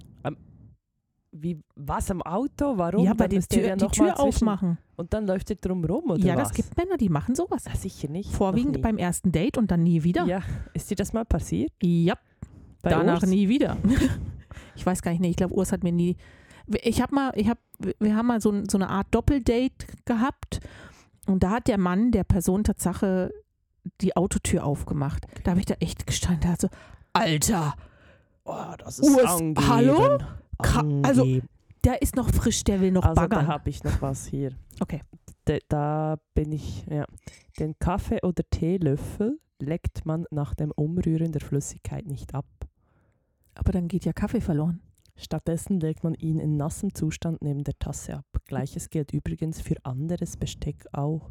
[1.33, 2.77] Wie, was am Auto?
[2.77, 3.05] Warum?
[3.05, 4.77] ja, bei der ihr Tür, ja die Tür aufmachen.
[4.97, 6.49] Und dann läuft ihr drum rum, oder ja, was?
[6.49, 7.63] das gibt Männer, die machen sowas.
[7.65, 8.31] Ja, sicher nicht.
[8.33, 10.25] Vorwiegend beim ersten Date und dann nie wieder.
[10.25, 10.41] Ja,
[10.73, 11.71] ist dir das mal passiert?
[11.81, 12.15] Ja,
[12.81, 13.29] Bei danach Urs?
[13.29, 13.77] nie wieder.
[14.75, 16.17] ich weiß gar nicht, nee, ich glaube, Urs hat mir nie.
[16.83, 17.59] Ich habe mal, ich habe,
[17.99, 20.59] wir haben mal so, so eine Art Doppeldate gehabt
[21.27, 23.31] und da hat der Mann der Person Tatsache
[24.01, 25.25] die Autotür aufgemacht.
[25.43, 26.67] Da habe ich da echt gestanden, da so,
[27.13, 27.73] Alter,
[28.43, 29.67] Oh, das Urs, angeben.
[29.67, 30.17] hallo?
[30.61, 31.47] Ka- also, Angeben.
[31.83, 33.47] der ist noch frisch, der will noch Also da baggern.
[33.47, 34.51] habe ich noch was hier.
[34.79, 35.01] Okay.
[35.45, 37.05] Da, da bin ich, ja.
[37.59, 42.45] Den Kaffee- oder Teelöffel leckt man nach dem Umrühren der Flüssigkeit nicht ab.
[43.55, 44.81] Aber dann geht ja Kaffee verloren.
[45.17, 48.25] Stattdessen legt man ihn in nassem Zustand neben der Tasse ab.
[48.45, 51.29] Gleiches gilt übrigens für anderes Besteck auch.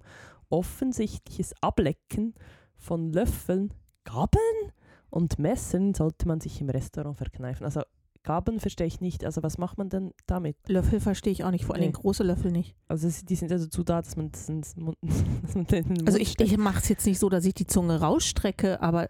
[0.49, 2.35] Offensichtliches Ablecken
[2.77, 3.73] von Löffeln,
[4.05, 4.73] Gabeln
[5.09, 7.65] und Messern sollte man sich im Restaurant verkneifen.
[7.65, 7.83] Also
[8.23, 9.25] Gabeln verstehe ich nicht.
[9.25, 10.57] Also was macht man denn damit?
[10.69, 11.93] Löffel verstehe ich auch nicht, vor allem Nee.
[11.93, 12.77] große Löffel nicht.
[12.89, 14.97] Also die sind ja dazu da, dass man das ins Mund,
[15.43, 16.51] dass man den in den Also Mund ich, steckt.
[16.53, 19.09] ich mache es jetzt nicht so, dass ich die Zunge rausstrecke, aber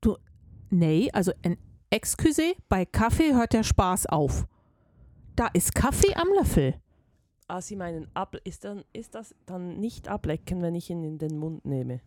[0.00, 0.16] du,
[0.70, 1.56] nee, also ein
[1.90, 4.46] Excuse, bei Kaffee hört der Spaß auf.
[5.36, 6.74] Da ist Kaffee am Löffel.
[7.48, 11.18] Ah, Sie meinen, ab, ist, dann, ist das dann nicht ablecken, wenn ich ihn in
[11.18, 12.00] den Mund nehme?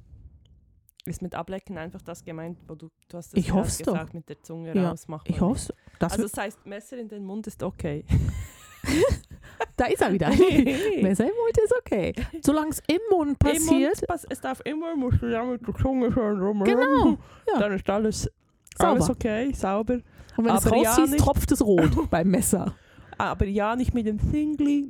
[1.06, 3.92] Ist mit ablecken einfach das gemeint, wo du, du hast das Ich hoff's doch.
[3.94, 7.26] gesagt, mit der Zunge Ja, raus Ich hoffe, das Also das heißt, Messer in den
[7.26, 8.06] Mund ist okay.
[9.76, 10.30] da ist er wieder.
[11.02, 12.14] Messer im Mund ist okay.
[12.42, 13.62] Solange es im Mund passiert,
[14.02, 16.64] Im Mund, es darf immer, musst du ja mit der Zunge schön rum.
[16.64, 17.18] Genau,
[17.54, 17.60] ja.
[17.60, 18.30] Dann ist alles,
[18.78, 18.92] Sauber.
[18.92, 19.96] alles okay, sauber.
[20.38, 22.76] und wenn es aber ja rausziehst, nicht- tropft es rot beim Messer.
[23.18, 24.90] Aber ja, nicht mit dem raus-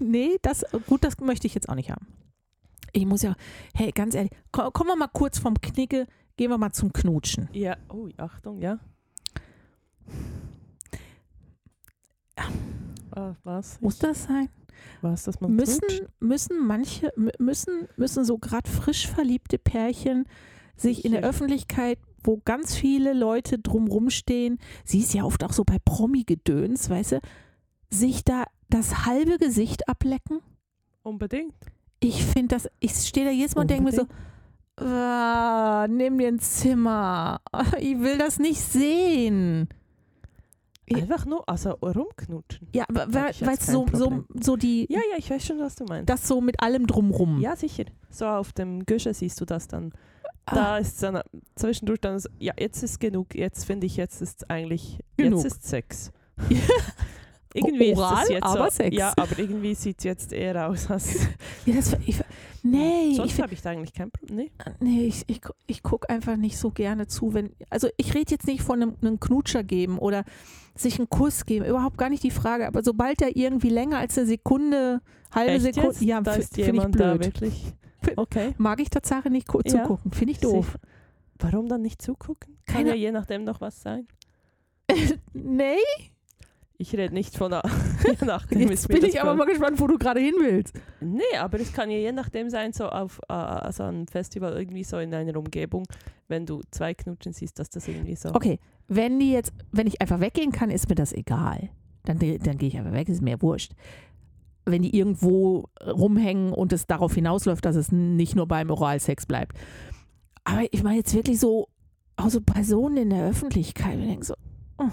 [0.00, 2.06] Nee, das, gut, das möchte ich jetzt auch nicht haben.
[2.96, 3.34] Ich muss ja,
[3.74, 7.48] hey, ganz ehrlich, ko- kommen wir mal kurz vom Knicke, gehen wir mal zum Knutschen.
[7.52, 8.78] Ja, oh, Achtung, ja.
[13.10, 13.80] Ah, was?
[13.80, 14.48] Muss das sein?
[15.02, 16.04] Was, dass man Müssen, knutscht?
[16.20, 20.24] müssen manche, mü- müssen, müssen so gerade frisch verliebte Pärchen
[20.76, 21.30] sich in der Sicher.
[21.30, 26.90] Öffentlichkeit, wo ganz viele Leute drumrum stehen, sie ist ja oft auch so bei Promi-Gedöns,
[26.90, 27.20] weißt du,
[27.90, 30.40] sich da das halbe Gesicht ablecken?
[31.02, 31.54] Unbedingt.
[32.04, 34.06] Ich finde das, ich stehe da jedes Mal und denke mir so,
[34.84, 37.40] ah, nimm dir ein Zimmer.
[37.80, 39.68] Ich will das nicht sehen.
[40.92, 42.68] Einfach nur, also rumknutschen.
[42.74, 45.84] Ja, weil jetzt es so, so, so die, Ja, ja, ich weiß schon, was du
[45.84, 46.10] meinst.
[46.10, 47.40] das so mit allem drumrum.
[47.40, 47.84] ja, sicher.
[48.10, 49.92] So auf dem Güsche siehst du das dann.
[50.46, 50.54] Ah.
[50.54, 51.22] Da ist dann
[51.56, 53.34] zwischendurch dann so, ja, jetzt ist genug.
[53.34, 55.42] Jetzt finde ich, jetzt ist eigentlich, Genug.
[55.42, 56.12] jetzt ist Sex.
[57.54, 58.96] irgendwie ist Oral, es jetzt aber so, Sex.
[58.96, 61.26] Ja, aber irgendwie sieht es jetzt eher aus als.
[61.66, 62.20] Ja, das, ich,
[62.62, 64.36] nee, Sonst habe ich da eigentlich kein Problem.
[64.36, 64.72] Nee.
[64.80, 68.46] nee, ich, ich, ich gucke einfach nicht so gerne zu, wenn, also ich rede jetzt
[68.46, 70.24] nicht von einem, einem Knutscher geben oder
[70.74, 74.18] sich einen Kuss geben, überhaupt gar nicht die Frage, aber sobald der irgendwie länger als
[74.18, 75.00] eine Sekunde,
[75.32, 76.02] halbe Echt Sekunde, jetzt?
[76.02, 77.20] ja, ist finde ich blöd.
[77.24, 77.72] wirklich.
[78.16, 78.54] Okay.
[78.58, 80.76] Mag ich Tatsache nicht Ja, zugucken, finde ich doof.
[81.38, 82.58] Warum dann nicht zugucken?
[82.66, 84.06] Kann Keine- ja je nachdem noch was sein.
[85.32, 85.76] nee,
[86.76, 87.52] Ich rede nicht von.
[87.52, 90.74] je nachdem jetzt bin ich aber mal gespannt, wo du gerade hin willst.
[91.00, 94.84] Nee, aber es kann ja je nachdem sein, so auf äh, also einem Festival irgendwie
[94.84, 95.84] so in einer Umgebung,
[96.28, 98.30] wenn du zwei Knutschen siehst, dass das irgendwie so.
[98.34, 98.58] Okay,
[98.88, 101.70] wenn die jetzt, wenn ich einfach weggehen kann, ist mir das egal.
[102.04, 103.72] Dann, dann gehe ich einfach weg, ist mir wurscht.
[104.66, 109.56] Wenn die irgendwo rumhängen und es darauf hinausläuft, dass es nicht nur beim Oralsex bleibt.
[110.44, 111.68] Aber ich meine jetzt wirklich so,
[112.16, 114.34] auch so Personen in der Öffentlichkeit, ich denke so,
[114.78, 114.88] oh,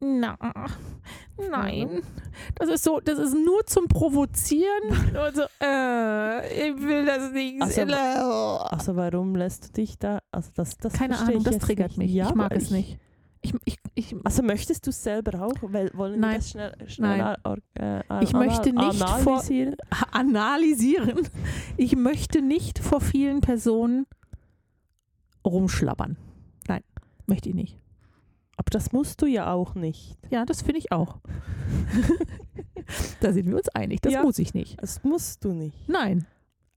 [0.00, 0.36] na,
[1.50, 2.02] nein,
[2.54, 5.16] das ist so, das ist nur zum Provozieren.
[5.16, 7.60] Also, äh, ich will das nicht.
[7.60, 7.82] Also.
[8.70, 10.20] Also warum lässt du dich da?
[10.30, 12.12] Also das, das Keine Ahnung, ich das triggert mich.
[12.12, 12.98] Ja, ich mag es nicht.
[13.40, 15.54] Ich, ich, ich, Also möchtest du es selber auch?
[15.62, 16.30] Weil, wollen Nein.
[16.32, 17.36] wir das schnell, schnell Nein.
[17.44, 19.76] or- äh, Ich möchte nicht vor- analysieren?
[20.10, 21.28] analysieren.
[21.76, 24.06] Ich möchte nicht vor vielen Personen
[25.44, 26.16] rumschlabbern.
[26.66, 26.82] Nein,
[27.26, 27.78] möchte ich nicht.
[28.58, 30.18] Aber das musst du ja auch nicht.
[30.30, 31.18] Ja, das finde ich auch.
[33.20, 34.00] da sind wir uns einig.
[34.02, 34.22] Das Ja.
[34.22, 34.82] muss ich nicht.
[34.82, 35.88] Das musst du nicht.
[35.88, 36.26] Nein,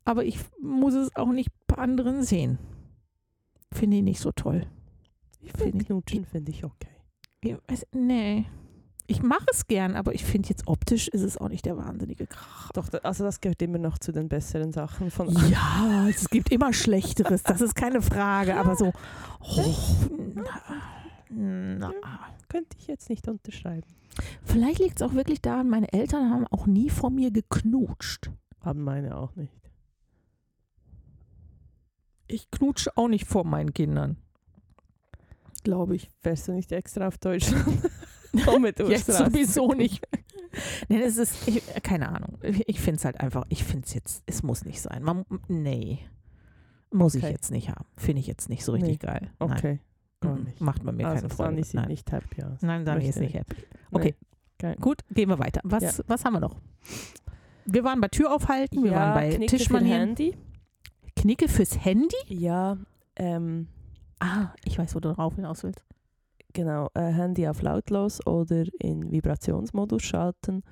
[0.06, 2.60] aber ich muss es auch nicht bei anderen sehen.
[3.74, 4.65] Finde ich nicht so toll.
[5.41, 6.88] Ich Find finde Knutschen finde ich okay.
[7.41, 8.46] Ich weiß, nee.
[9.08, 12.28] Ich mache es gern, aber ich finde jetzt optisch ist es auch nicht der wahnsinnige
[12.28, 12.72] Krach.
[12.74, 16.72] Doch, also das gehört immer noch zu den besseren Sachen von Ja, es gibt immer
[16.72, 18.94] Schlechteres, das ist keine Frage, aber so.
[19.44, 19.76] Oh,
[20.36, 20.44] na,
[21.34, 21.91] na.
[22.50, 23.88] Könnte ich jetzt nicht unterschreiben.
[24.44, 28.30] Vielleicht liegt es auch wirklich daran, meine Eltern haben auch nie vor mir geknutscht.
[28.62, 29.54] Haben meine auch nicht.
[32.28, 34.17] Ich knutsche auch nicht vor meinen Kindern.
[35.63, 36.10] Glaube ich.
[36.24, 37.65] Wärst du nicht extra auf Deutschland?
[38.48, 40.06] um mit Jetzt sowieso nicht.
[40.89, 42.38] nee, das ist, ich, keine Ahnung.
[42.41, 45.04] Ich, ich finde es halt einfach, ich finde es jetzt, es muss nicht sein.
[45.04, 46.00] Man, nee.
[46.91, 47.32] Muss ich Okay.
[47.32, 47.86] jetzt nicht haben.
[47.96, 49.32] Finde ich jetzt nicht so richtig geil.
[49.39, 49.52] Nein.
[49.52, 49.80] Okay.
[50.24, 50.62] Nicht.
[50.62, 51.50] Macht man mir also keine Freude.
[51.52, 51.88] Sani sieht Nein.
[51.90, 52.62] nicht happy aus.
[52.62, 53.56] Nein, Dani ist nicht happy.
[53.92, 54.16] Okay,
[54.60, 54.76] Geil.
[54.80, 55.62] gut, gehen wir weiter.
[55.64, 56.04] Was, Ja.
[56.08, 56.56] was haben wir noch?
[57.66, 60.00] Wir waren bei Tür aufhalten, wir waren bei Knicke Tischmanieren.
[60.00, 60.36] Handy.
[61.16, 62.16] Knicke fürs Handy?
[62.28, 62.78] Ja,
[63.16, 63.68] ähm,
[64.20, 65.84] Ah, ich weiß, wo du drauf hinaus willst.
[66.54, 66.90] genau.
[66.94, 70.64] Äh, Handy auf lautlos oder in Vibrationsmodus schalten.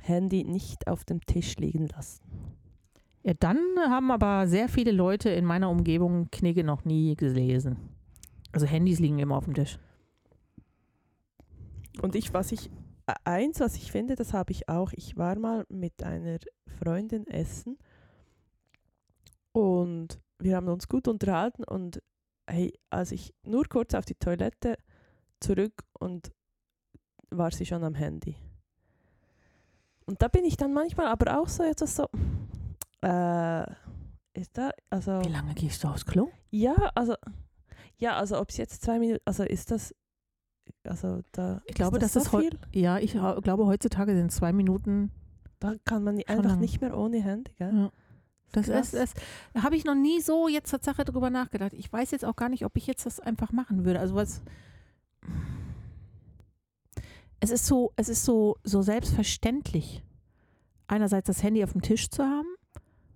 [0.00, 2.22] Handy nicht auf dem Tisch liegen lassen.
[3.22, 7.76] Ja, dann haben aber sehr viele Leute in meiner Umgebung Knicke noch nie gelesen.
[8.54, 9.80] Also Handys liegen immer auf dem Tisch.
[12.00, 12.70] Und ich, was ich,
[13.24, 14.92] eins, was ich finde, das habe ich auch.
[14.92, 16.38] Ich war mal mit einer
[16.78, 17.78] Freundin essen
[19.50, 22.00] und wir haben uns gut unterhalten und
[22.48, 24.76] hey, als ich nur kurz auf die Toilette
[25.40, 26.32] zurück und
[27.30, 28.36] war sie schon am Handy.
[30.06, 32.06] Und da bin ich dann manchmal aber auch so etwas so,
[33.02, 33.64] äh,
[34.34, 36.30] ist da, also, Wie lange gehst du aufs Klo?
[36.50, 37.14] ja, also,
[37.98, 39.94] ja, also ob es jetzt zwei Minuten, also ist das,
[40.84, 42.58] also da, Ich glaube, das ist so heu- viel?
[42.72, 45.10] Ja, ich glaube, heutzutage sind zwei Minuten.
[45.60, 46.60] Da kann man einfach lang.
[46.60, 47.72] nicht mehr ohne Handy, gell?
[47.74, 47.90] Ja.
[48.52, 48.94] Das Krass.
[48.94, 49.16] ist,
[49.52, 51.72] das habe ich noch nie so jetzt Tatsache drüber nachgedacht.
[51.72, 53.98] Ich weiß jetzt auch gar nicht, ob ich jetzt das einfach machen würde.
[53.98, 54.42] Also was.
[57.40, 60.02] Es ist so, es ist so, so selbstverständlich,
[60.86, 62.46] einerseits das Handy auf dem Tisch zu haben,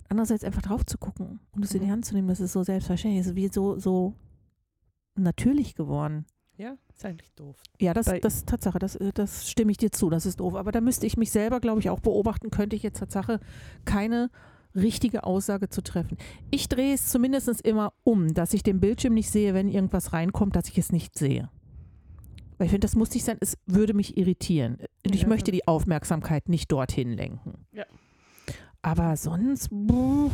[0.08, 1.92] andererseits einfach drauf zu gucken und es in die Mhm.
[1.92, 2.28] Hand zu nehmen.
[2.28, 3.20] Das ist so selbstverständlich.
[3.20, 4.14] Es ist wie so, so
[5.18, 6.26] natürlich geworden.
[6.57, 7.57] Ja, ist eigentlich doof.
[7.81, 10.40] Ja, das, Bei- das ist Tatsache, das, äh, das stimme ich dir zu, das ist
[10.40, 10.54] doof.
[10.57, 13.38] Aber da müsste ich mich selber, glaube ich, auch beobachten, könnte ich jetzt Tatsache
[13.85, 14.31] keine
[14.74, 16.18] richtige Aussage zu treffen.
[16.50, 20.57] Ich drehe es zumindest immer um, dass ich den Bildschirm nicht sehe, wenn irgendwas reinkommt,
[20.57, 21.48] dass ich es nicht sehe.
[22.59, 24.78] Weil ich finde, das muss nicht sein, es würde mich irritieren.
[25.07, 27.66] Und ich Ja, möchte die Aufmerksamkeit nicht dorthin lenken.
[27.72, 27.85] Ja.
[28.83, 30.31] Aber sonst buh,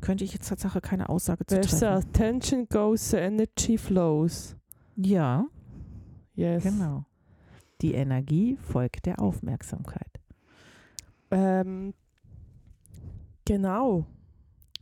[0.00, 1.84] könnte ich jetzt Tatsache keine Aussage zu treffen.
[1.88, 4.56] attention goes, the energy flows.
[4.96, 5.46] Ja,
[6.34, 6.62] Yes.
[6.64, 7.04] genau.
[7.80, 10.20] Die Energie folgt der Aufmerksamkeit.
[11.30, 11.94] Ähm,
[13.44, 14.06] genau.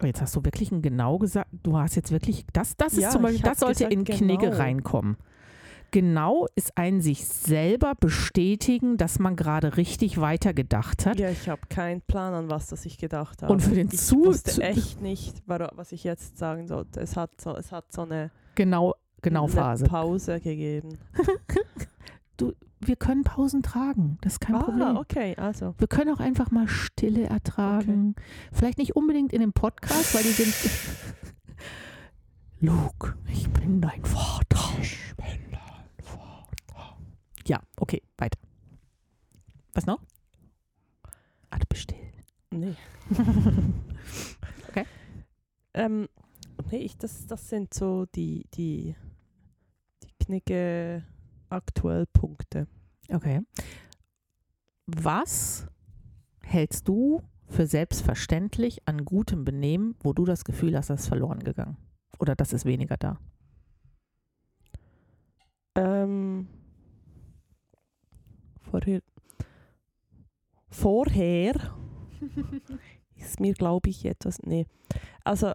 [0.02, 1.48] Jetzt hast du wirklich ein genau gesagt.
[1.62, 4.46] Du hast jetzt wirklich, das, das ist Ja, zum Beispiel, das sollte gesagt, in Knigge
[4.46, 4.56] genau.
[4.56, 5.16] reinkommen.
[5.92, 11.18] Genau ist ein sich selber bestätigen, dass man gerade richtig weitergedacht hat.
[11.20, 13.52] Ja, ich habe keinen Plan, an was das ich gedacht habe.
[13.52, 17.00] Und für den ich Zu- wusste echt nicht, was ich jetzt sagen sollte.
[17.00, 19.84] Es hat so, es hat so eine, Genau, genau eine Phase.
[19.84, 20.98] Pause gegeben.
[22.84, 24.96] Wir können Pausen tragen, das ist kein Problem.
[24.96, 25.76] Ah, okay, also.
[25.78, 28.16] Wir können auch einfach mal Stille ertragen.
[28.50, 30.52] Vielleicht nicht unbedingt in dem Podcast, weil die sind.
[32.60, 34.58] Luke, ich bin dein Vater.
[34.80, 35.51] Ich bin dein Vater.
[37.46, 38.38] Ja, okay, weiter.
[39.74, 40.00] Was noch?
[41.50, 41.98] Ah, du bist still.
[42.50, 42.76] Nee.
[44.68, 44.86] Okay.
[45.74, 46.08] Ähm,
[46.70, 48.96] nee, ich, das, das sind so die, die,
[50.02, 51.04] die Knicke
[51.50, 52.66] aktuell Punkte.
[53.10, 53.42] Okay.
[54.86, 55.66] Was
[56.40, 61.40] hältst du für selbstverständlich an gutem Benehmen, wo du das Gefühl hast, das ist verloren
[61.40, 61.76] gegangen?
[62.18, 63.18] Oder das ist weniger da?
[65.74, 66.48] Ähm,
[68.72, 69.02] vorher,
[70.70, 71.54] vorher
[73.16, 74.66] ist mir, glaube ich, etwas, nee.
[75.24, 75.52] Also,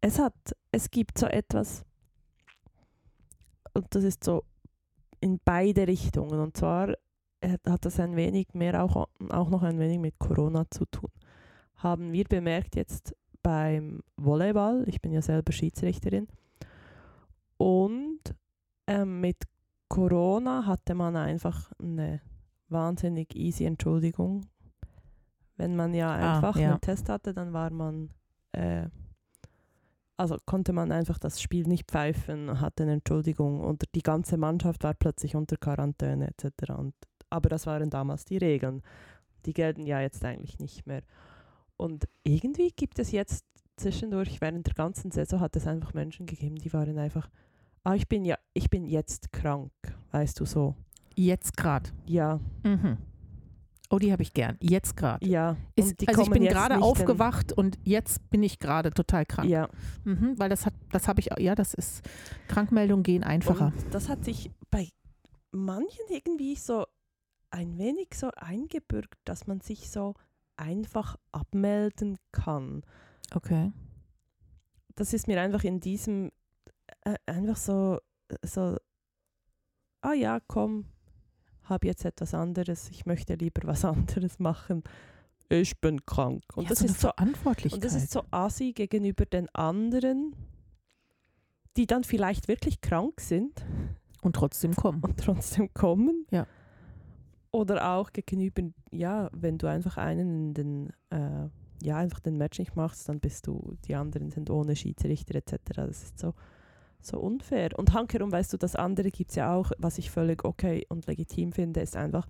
[0.00, 0.34] es hat,
[0.70, 1.84] es gibt so etwas,
[3.74, 4.44] und das ist so
[5.20, 6.94] in beide Richtungen, und zwar
[7.66, 11.10] hat das ein wenig mehr auch, auch noch ein wenig mit Corona zu tun.
[11.76, 16.28] Haben wir bemerkt jetzt beim Volleyball, ich bin ja selber Schiedsrichterin,
[17.56, 18.20] und
[18.86, 19.36] ähm, mit
[19.88, 22.20] Corona hatte man einfach eine
[22.72, 24.46] wahnsinnig easy Entschuldigung.
[25.56, 26.70] Wenn man ja Ah, einfach ja.
[26.70, 28.10] einen Test hatte, dann war man,
[28.52, 28.86] äh,
[30.16, 34.84] also konnte man einfach das Spiel nicht pfeifen, hatte eine Entschuldigung und die ganze Mannschaft
[34.84, 36.70] war plötzlich unter Quarantäne etc.
[36.76, 36.94] Und,
[37.30, 38.82] aber das waren damals die Regeln.
[39.46, 41.02] Die gelten ja jetzt eigentlich nicht mehr.
[41.76, 43.44] Und irgendwie gibt es jetzt
[43.76, 47.28] zwischendurch, während der ganzen Saison hat es einfach Menschen gegeben, die waren einfach,
[47.84, 49.72] ah, ich bin ja, ich bin jetzt krank,
[50.12, 50.76] weißt du so.
[51.16, 51.90] Jetzt gerade.
[52.06, 52.98] Ja, Mhm.
[53.90, 54.56] Oh, die habe ich gern.
[54.60, 55.26] Jetzt gerade.
[55.26, 55.54] ja.
[55.76, 59.50] Ist, also ich bin gerade nicht aufgewacht und jetzt bin ich gerade total krank.
[59.50, 59.68] ja,
[60.04, 62.00] Mhm, weil das hat, das habe ich, ja, das ist,
[62.48, 63.66] Krankmeldungen gehen einfacher.
[63.66, 64.88] und das hat sich bei
[65.50, 66.86] manchen irgendwie so
[67.50, 70.14] ein wenig so eingebürgt, dass man sich so
[70.56, 72.82] einfach abmelden kann.
[73.34, 73.72] Okay.
[74.94, 76.30] das ist mir einfach in diesem
[77.04, 77.98] äh, einfach so
[78.42, 78.76] so
[80.02, 80.86] ah ja komm
[81.64, 84.82] habe jetzt etwas anderes ich möchte lieber was anderes machen
[85.48, 87.74] ich bin krank und ja, das so ist so Verantwortlichkeit.
[87.74, 90.34] und das ist so assi gegenüber den anderen
[91.76, 93.64] die dann vielleicht wirklich krank sind
[94.22, 95.02] und trotzdem kommen.
[95.02, 96.46] und trotzdem kommen Ja.
[97.50, 101.48] oder auch gegenüber ja wenn du einfach einen in den äh,
[101.82, 105.58] ja einfach den Match nicht machst dann bist du die anderen sind ohne Schiedsrichter etc
[105.74, 106.34] das ist so
[107.06, 110.44] so unfair und hankerum weißt du das andere gibt es ja auch was ich völlig
[110.44, 112.26] okay und legitim finde ist einfach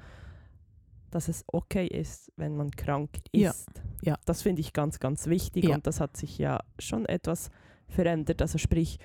[1.11, 3.51] dass es okay ist wenn man krank Ja.
[3.51, 3.69] ist
[4.03, 4.17] Ja.
[4.25, 5.75] das finde ich ganz ganz wichtig Ja.
[5.75, 7.51] und das hat sich ja schon etwas
[7.89, 8.99] verändert also sprich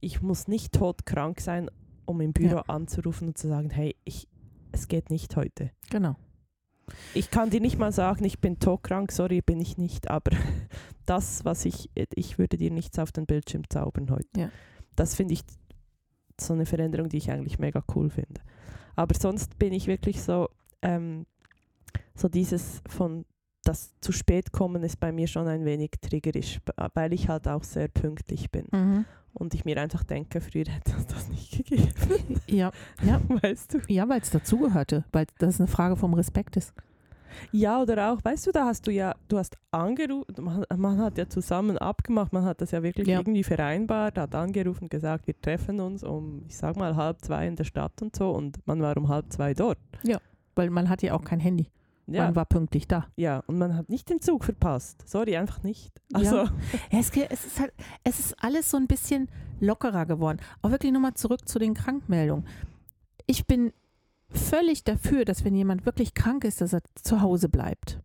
[0.00, 1.70] ich muss nicht todkrank sein
[2.06, 4.28] um im Büro anzurufen und zu sagen, hey, ich,
[4.72, 5.70] es geht nicht heute.
[5.90, 6.16] Genau.
[7.14, 10.32] Ich kann dir nicht mal sagen, ich bin todkrank, sorry, bin ich nicht, aber
[11.06, 14.28] das, was ich, ich würde dir nichts auf den Bildschirm zaubern heute.
[14.38, 14.50] Ja.
[14.96, 15.44] Das finde ich
[16.40, 18.40] so eine Veränderung, die ich eigentlich mega cool finde.
[18.96, 20.48] Aber sonst bin ich wirklich so,
[20.82, 21.26] ähm,
[22.14, 23.24] so dieses von
[23.64, 26.60] das zu spät kommen ist bei mir schon ein wenig triggerisch,
[26.94, 28.66] weil ich halt auch sehr pünktlich bin.
[28.70, 29.04] Mhm.
[29.32, 32.40] Und ich mir einfach denke, früher hätte es das nicht gegeben.
[32.46, 32.70] Ja,
[33.02, 33.20] ja.
[33.42, 33.78] weißt du?
[33.88, 36.72] ja weil es dazugehörte, weil das eine Frage vom Respekt ist.
[37.52, 41.18] Ja, oder auch, weißt du, da hast du ja, du hast angerufen, man, man hat
[41.18, 43.18] ja zusammen abgemacht, man hat das ja wirklich Ja.
[43.18, 47.56] irgendwie vereinbart, hat angerufen, gesagt, wir treffen uns um, ich sag mal, halb zwei in
[47.56, 49.78] der Stadt und so und man war um halb zwei dort.
[50.56, 51.68] Weil man hat ja auch kein Handy.
[52.06, 53.06] Ja, Man war pünktlich da.
[53.16, 55.02] ja, und man hat nicht den Zug verpasst.
[55.08, 56.00] Sorry, einfach nicht.
[56.12, 56.18] Ja.
[56.18, 56.50] Also, Ja,
[57.00, 57.72] es, es, ist halt,
[58.04, 59.28] es ist alles so ein bisschen
[59.58, 60.38] lockerer geworden.
[60.60, 62.46] Auch wirklich nochmal zurück zu den Krankmeldungen.
[63.26, 63.72] Ich bin
[64.30, 68.00] völlig dafür, dass wenn jemand wirklich krank ist, dass er zu Hause bleibt.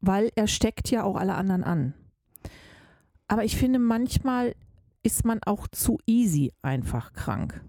[0.00, 1.94] Weil er steckt ja auch alle anderen an.
[3.28, 4.54] Aber ich finde, manchmal
[5.02, 7.64] ist man auch zu easy einfach krank.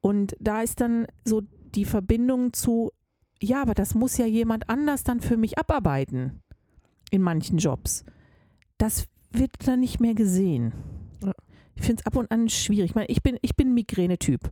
[0.00, 1.42] Und da ist dann so
[1.74, 2.90] die Verbindung zu,
[3.40, 6.42] ja, aber das muss ja jemand anders dann für mich abarbeiten
[7.10, 8.04] in manchen Jobs.
[8.78, 10.72] Das wird dann nicht mehr gesehen.
[11.74, 12.90] Ich finde es ab und an schwierig.
[12.90, 14.50] Ich meine, ich bin, ich bin ein Migräne-Typ.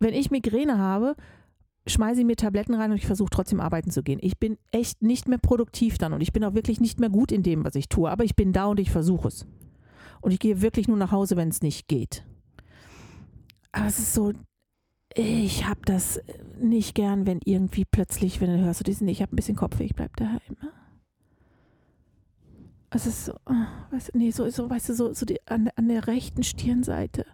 [0.00, 1.14] Wenn ich Migräne habe,
[1.86, 4.18] schmeiße ich mir Tabletten rein und ich versuche trotzdem arbeiten zu gehen.
[4.22, 7.30] Ich bin echt nicht mehr produktiv dann und ich bin auch wirklich nicht mehr gut
[7.30, 8.10] in dem, was ich tue.
[8.10, 9.46] Aber ich bin da und ich versuche es.
[10.20, 12.24] Und ich gehe wirklich nur nach Hause, wenn es nicht geht.
[13.72, 14.32] Aber es ist so,
[15.14, 16.20] ich habe das
[16.60, 19.84] nicht gern, wenn irgendwie plötzlich, wenn du hörst, du diesen, ich habe ein bisschen Kopfweh,
[19.84, 20.56] ich bleib daheim.
[22.90, 25.88] Es ist so, ah, weißt nee, so, so, weißt du, so, so die, an, an
[25.88, 27.24] der rechten Stirnseite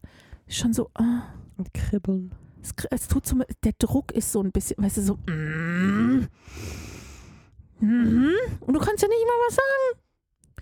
[0.49, 1.23] schon so, ah,
[1.57, 2.35] und kribbeln.
[2.67, 6.27] Es, es tut so, der Druck ist so ein bisschen, weißt du, so, mm,
[7.81, 8.31] mhm.
[8.61, 10.03] und du kannst ja nicht mal was sagen.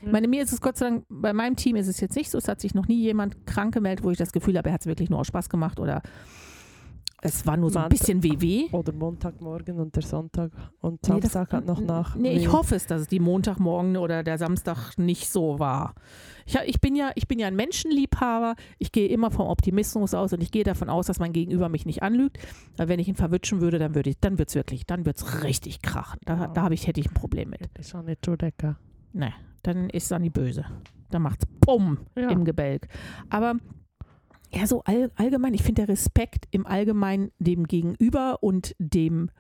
[0.03, 2.31] Ich meine, mir ist es Gott sei Dank, bei meinem Team ist es jetzt nicht
[2.31, 4.75] so, es hat sich noch nie jemand krank gemeldet, wo ich das Gefühl habe, er
[4.75, 6.03] hat es wirklich nur aus Spaß gemacht oder
[7.27, 8.69] es war nur so ein Man- bisschen WW.
[8.73, 12.15] Oder Montagmorgen und der Sonntag und Nee, Samstag hat noch nach.
[12.17, 15.95] Nee, ich hoffe es, dass es die Montagmorgen oder der Samstag nicht so war.
[16.47, 18.55] Ich, ich, bin ja, ich bin ja ein Menschenliebhaber.
[18.79, 21.87] Ich gehe immer vom Optimismus aus und ich gehe davon aus, dass mein Gegenüber mich
[21.87, 22.39] nicht anlügt.
[22.77, 25.17] Weil wenn ich ihn verwutschen würde, dann würde ich, dann wird es wirklich, dann wird
[25.17, 26.21] es richtig krachen.
[26.27, 27.63] Da, da habe ich, hätte ich ein Problem mit.
[27.75, 28.77] Das ist auch nicht so lecker.
[29.15, 30.67] Nee, dann ist Sani böse.
[31.11, 32.29] Dann macht's Bumm Ja.
[32.29, 32.89] im Gebälk.
[33.31, 33.55] Aber
[34.55, 39.31] ja, so all, allgemein, ich finde der Respekt im Allgemeinen dem Gegenüber und dem,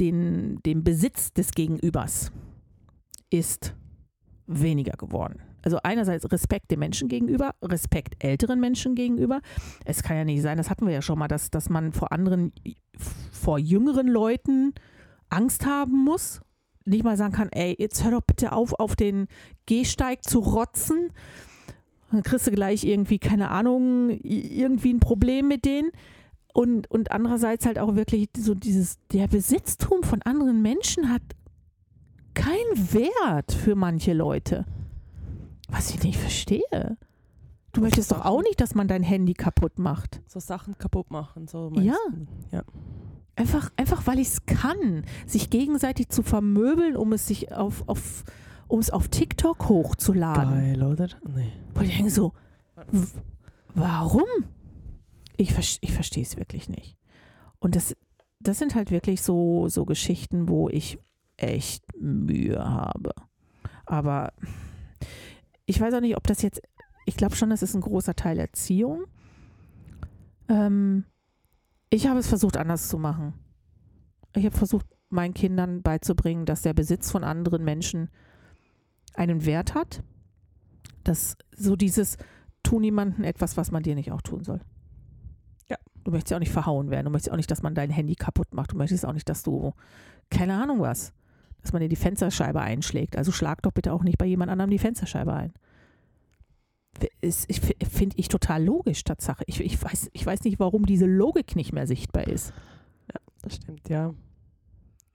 [0.00, 2.32] den, dem Besitz des Gegenübers
[3.30, 3.74] ist
[4.46, 5.42] weniger geworden.
[5.62, 9.40] Also einerseits Respekt dem Menschen gegenüber, Respekt älteren Menschen gegenüber.
[9.84, 12.12] Es kann ja nicht sein, das hatten wir ja schon mal, dass, dass man vor
[12.12, 12.52] anderen,
[13.30, 14.72] vor jüngeren Leuten
[15.28, 16.40] Angst haben muss.
[16.84, 19.26] Nicht mal sagen kann, ey, jetzt hör doch bitte auf, auf den
[19.66, 21.12] Gehsteig zu rotzen.
[22.10, 25.90] Dann kriegst du gleich irgendwie, keine Ahnung, irgendwie ein Problem mit denen.
[26.54, 31.22] Und, und andererseits halt auch wirklich so dieses, der Besitztum von anderen Menschen hat
[32.34, 34.64] keinen Wert für manche Leute.
[35.68, 36.96] Was ich nicht verstehe.
[37.72, 40.22] Du möchtest doch auch nicht, dass man dein Handy kaputt macht.
[40.26, 41.46] So Sachen kaputt machen.
[41.46, 41.96] So Ja.
[42.50, 42.62] ja.
[43.36, 48.24] Einfach, einfach weil ich es kann, sich gegenseitig zu vermöbeln, um es sich auf, auf,
[48.68, 50.50] um es auf TikTok hochzuladen.
[50.50, 51.08] Geil, oder?
[51.34, 51.52] Nee.
[51.74, 52.32] Wo ich denke so,
[53.74, 54.28] warum?
[55.36, 56.96] Ich, ich verstehe es wirklich nicht.
[57.58, 57.96] Und das,
[58.40, 60.98] das sind halt wirklich so, so Geschichten, wo ich
[61.36, 63.12] echt Mühe habe.
[63.86, 64.32] Aber
[65.66, 66.60] ich weiß auch nicht, ob das jetzt,
[67.06, 69.04] ich glaube schon, das ist ein großer Teil Erziehung.
[70.48, 71.04] Ähm,
[71.90, 73.32] ich habe es versucht anders zu machen.
[74.34, 78.10] Ich habe versucht, meinen Kindern beizubringen, dass der Besitz von anderen Menschen
[79.18, 80.02] einen Wert hat.
[81.04, 82.16] Dass so dieses,
[82.62, 84.60] tu niemanden etwas, was man dir nicht auch tun soll.
[85.68, 85.76] Ja.
[86.04, 87.06] Du möchtest ja auch nicht verhauen werden.
[87.06, 88.72] Du möchtest auch nicht, dass man dein Handy kaputt macht.
[88.72, 89.72] Du möchtest auch nicht, dass du,
[90.30, 91.12] keine Ahnung was,
[91.62, 93.16] dass man dir die Fensterscheibe einschlägt.
[93.16, 95.52] Also schlag doch bitte auch nicht bei jemand anderem die Fensterscheibe ein.
[97.22, 99.44] Finde ich total logisch, Tatsache.
[99.46, 102.52] Ich, ich, weiß, ich weiß nicht, warum diese Logik nicht mehr sichtbar ist.
[103.42, 104.14] Das stimmt, ja.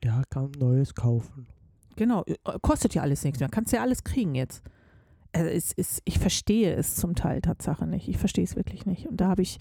[0.04, 1.48] Ja, kann Neues kaufen.
[1.96, 3.50] Genau, äh, kostet ja alles nichts mehr.
[3.50, 4.64] Kannst ja alles kriegen jetzt.
[5.32, 8.08] Also es ist, ich verstehe es zum Teil Tatsache nicht.
[8.08, 9.08] Ich verstehe es wirklich nicht.
[9.08, 9.58] Und da habe ich,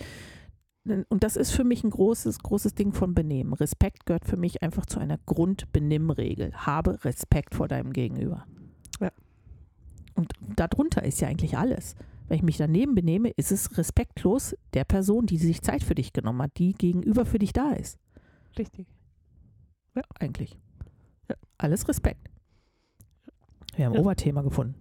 [0.84, 3.54] und das ist für mich ein großes, großes Ding von Benehmen.
[3.54, 6.52] Respekt gehört für mich einfach zu einer Grundbenimmregel.
[6.54, 8.44] Habe Respekt vor deinem Gegenüber.
[9.00, 9.10] Ja.
[10.14, 11.94] Und darunter ist ja eigentlich alles.
[12.28, 16.12] Wenn ich mich daneben benehme, ist es respektlos der Person, die sich Zeit für dich
[16.12, 17.98] genommen hat, die gegenüber für dich da ist.
[18.58, 18.86] Richtig.
[20.18, 20.58] Eigentlich.
[21.62, 22.28] Alles Respekt.
[23.76, 24.00] Wir haben ein.
[24.00, 24.74] Oberthema gefunden.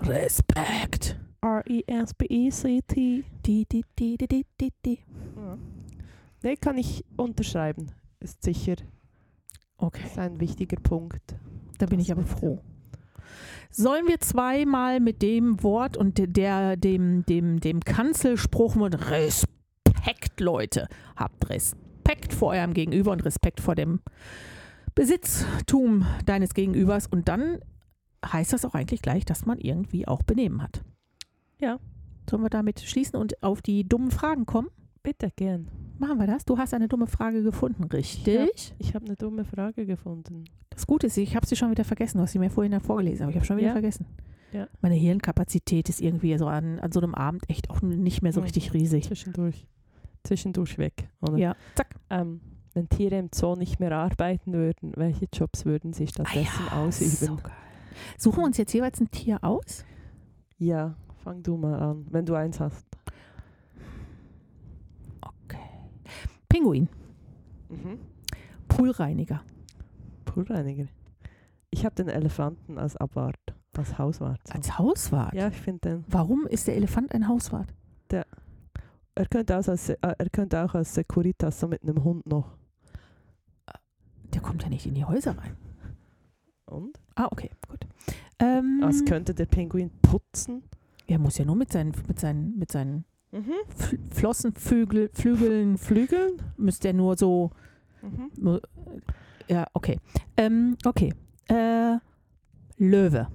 [0.00, 1.18] Respekt.
[1.42, 3.24] R-E-S-P-E-C-T.
[3.46, 4.98] Die, die, die, die, die, die, die.
[5.36, 5.58] Ja.
[6.42, 7.86] Nee, kann ich unterschreiben.
[8.20, 8.76] Ist sicher
[9.76, 11.36] Okay, ist ein wichtiger Punkt.
[11.78, 12.60] da bin ich aber froh.
[13.70, 20.40] Sollen wir zweimal mit dem Wort und de- der, dem, dem, dem Kanzelspruch mit Respekt,
[20.40, 24.00] Leute, habt Respekt vor eurem Gegenüber und Respekt vor dem
[24.94, 27.58] Besitztum deines Gegenübers und dann
[28.24, 30.82] heißt das auch eigentlich gleich, dass man irgendwie auch Benehmen hat.
[31.60, 31.78] Ja.
[32.28, 34.68] Sollen wir damit schließen und auf die dummen Fragen kommen?
[35.02, 35.68] Bitte, gern.
[35.98, 36.44] Machen wir das?
[36.44, 38.74] Du hast eine dumme Frage gefunden, richtig?
[38.78, 40.44] Ich habe eine dumme Frage gefunden.
[40.70, 42.18] Das Gute ist, ich habe sie schon wieder vergessen.
[42.18, 43.72] Du hast sie mir vorhin vorgelesen, aber ich habe schon wieder Ja.
[43.74, 44.06] vergessen.
[44.52, 44.68] Ja.
[44.80, 48.40] Meine Hirnkapazität ist irgendwie so an, an so einem Abend echt auch nicht mehr so
[48.40, 49.04] richtig riesig.
[49.04, 49.66] Zwischendurch.
[50.22, 51.08] Zwischendurch weg.
[51.20, 51.36] Oder?
[51.36, 51.96] Ja, zack.
[52.08, 52.40] Ähm,
[52.74, 57.10] wenn Tiere im Zoo nicht mehr arbeiten würden, welche Jobs würden sie stattdessen ausüben?
[57.10, 57.38] So.
[58.18, 59.84] Suchen wir uns jetzt jeweils ein Tier aus?
[60.58, 62.86] Ja, fang du mal an, wenn du eins hast.
[65.20, 65.58] Okay.
[66.48, 66.88] Pinguin,
[67.68, 67.98] Mhm.
[68.68, 69.40] Poolreiniger,
[70.24, 70.86] Poolreiniger.
[71.70, 73.36] Ich habe den Elefanten als Abwart,
[73.76, 74.40] als Hauswart.
[74.46, 74.54] So.
[74.54, 75.34] als Hauswart.
[75.34, 76.04] Ja, ich finde den.
[76.08, 77.72] Warum ist der Elefant ein Hauswart?
[79.16, 82.56] Er könnte, auch als, äh, er könnte auch als Securitas so mit einem Hund noch.
[84.34, 85.56] Der kommt ja nicht in die Häuser rein.
[86.66, 86.98] Und?
[87.14, 87.86] Ah, okay, gut.
[88.40, 90.62] Ähm, Als könnte der Pinguin putzen.
[91.06, 93.52] er muss ja nur mit seinen, mit seinen, mit seinen Mhm.
[93.76, 96.40] Fl Flossenflügel, Flügeln, Flügeln.
[96.56, 97.50] müsste er nur so
[98.02, 98.60] Mhm.
[99.48, 99.98] Ja, okay.
[100.36, 101.12] Ähm, okay.
[101.48, 101.96] Äh,
[102.76, 103.26] Löwe.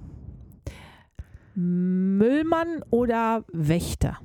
[1.54, 4.18] Müllmann oder Wächter?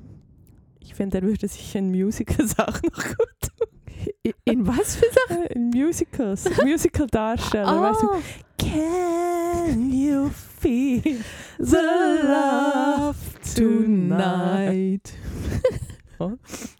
[0.79, 3.51] Ich finde, er würde sich in Musical-Sachen noch gut
[4.45, 5.43] In, was für Sachen?
[5.47, 5.51] tun.
[5.55, 6.45] In Musicals.
[6.63, 7.81] Musical-Darsteller.
[7.81, 8.09] Weißt du?
[8.57, 11.01] Can you feel
[11.59, 11.75] the
[12.27, 13.15] love
[13.55, 15.13] tonight?
[16.17, 16.31] Oh.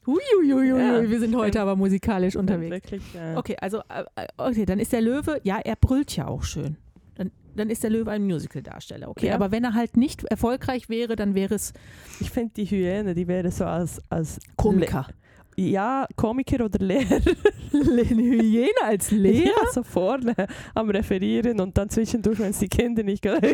[0.08, 1.10] Huiuiuiui, Ja.
[1.10, 2.72] wir sind heute aber musikalisch unterwegs.
[2.72, 3.36] Wirklich, ja.
[3.38, 6.78] Okay, also, äh, äh, okay, dann ist der Löwe, ja, er brüllt ja auch schön.
[7.16, 9.10] Dann, dann ist der Löwe ein Musical-Darsteller.
[9.10, 9.36] Okay, Ja.
[9.36, 11.74] aber wenn er halt nicht erfolgreich wäre, dann wäre es
[12.22, 15.08] Ich finde die Hyäne, die wäre so als, als Komiker.
[15.10, 15.14] Le
[15.58, 17.20] ja, Komiker oder Lehrer.
[17.72, 19.46] Hyäne als Lehrer?
[19.48, 20.34] Ja, so vorne
[20.74, 23.44] am Referieren und dann zwischendurch, wenn es die Kinder nicht gehört.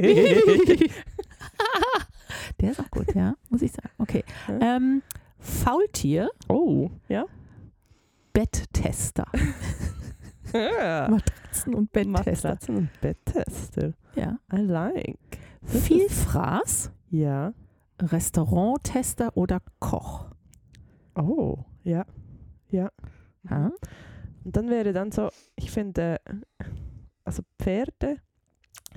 [2.60, 3.90] Der ist auch gut, ja, muss ich sagen.
[3.98, 4.24] Okay.
[4.48, 4.78] Ja.
[4.78, 5.02] Ähm,
[5.40, 7.26] Faultier, oh, ja.
[8.34, 9.26] Betttester.
[10.54, 11.08] ja.
[11.10, 12.50] Matratzen und Betttester.
[12.50, 13.94] Matratzen und Betttester.
[14.16, 14.38] Ja.
[14.54, 15.18] I like.
[15.62, 17.54] Das Vielfraß, Ja.
[18.00, 20.26] Restauranttester oder Koch.
[21.16, 22.06] Oh, ja.
[22.70, 22.92] Ja.
[23.50, 23.72] Ja.
[24.44, 26.20] Und dann wäre dann so, ich finde,
[27.24, 28.18] also Pferde,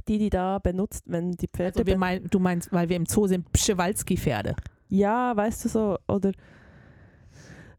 [0.09, 1.81] die die da benutzt, wenn die Pferde...
[1.81, 4.55] Also mein, du meinst, weil wir im Zoo sind, Pschewalski-Pferde.
[4.89, 6.33] ja, weißt du so, oder...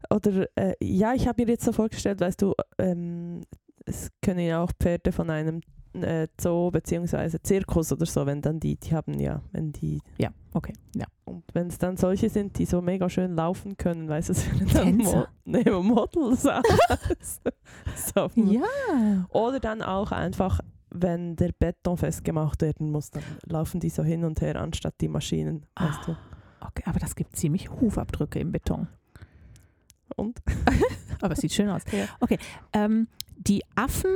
[0.08, 3.40] Oder, äh, ja, ich habe mir jetzt so vorgestellt, weißt du, ähm,
[3.86, 5.62] es können ja auch Pferde von einem
[6.02, 10.30] äh, Zoo beziehungsweise Zirkus oder so, wenn dann die, die haben ja, wenn die, Ja,
[10.52, 10.72] okay.
[10.94, 11.06] Ja.
[11.24, 14.46] und wenn es dann solche sind, die so mega schön laufen können, weißt du, es
[14.46, 16.42] wären dann Mo nee, Models.
[18.14, 19.26] so, Ja.
[19.30, 24.24] Oder dann auch einfach, wenn der Beton festgemacht werden muss, dann laufen die so hin
[24.24, 25.66] und her, anstatt die Maschinen.
[25.76, 26.16] Weißt du?
[26.60, 28.88] Okay, aber das gibt ziemlich Hufabdrücke im Beton.
[30.16, 30.38] Und?
[31.20, 31.82] Aber es sieht schön aus.
[31.92, 32.06] Ja.
[32.20, 32.38] Okay.
[32.72, 34.14] Ähm, die Affen,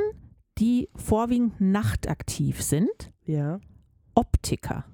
[0.60, 3.60] die vorwiegend nachtaktiv sind, Ja,
[4.14, 4.84] Optiker,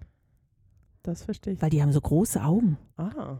[1.03, 1.63] das verstehe ich.
[1.63, 2.79] weil die haben so große Augen.
[2.97, 3.39] Ah,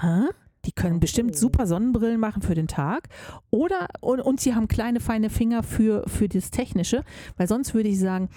[0.00, 0.28] Hä?
[0.64, 3.08] Die können bestimmt super Sonnenbrillen machen für den Tag.
[3.50, 7.04] Oder, und, und sie haben kleine, feine Finger für, für das Technische.
[7.36, 8.28] Weil sonst würde ich sagen,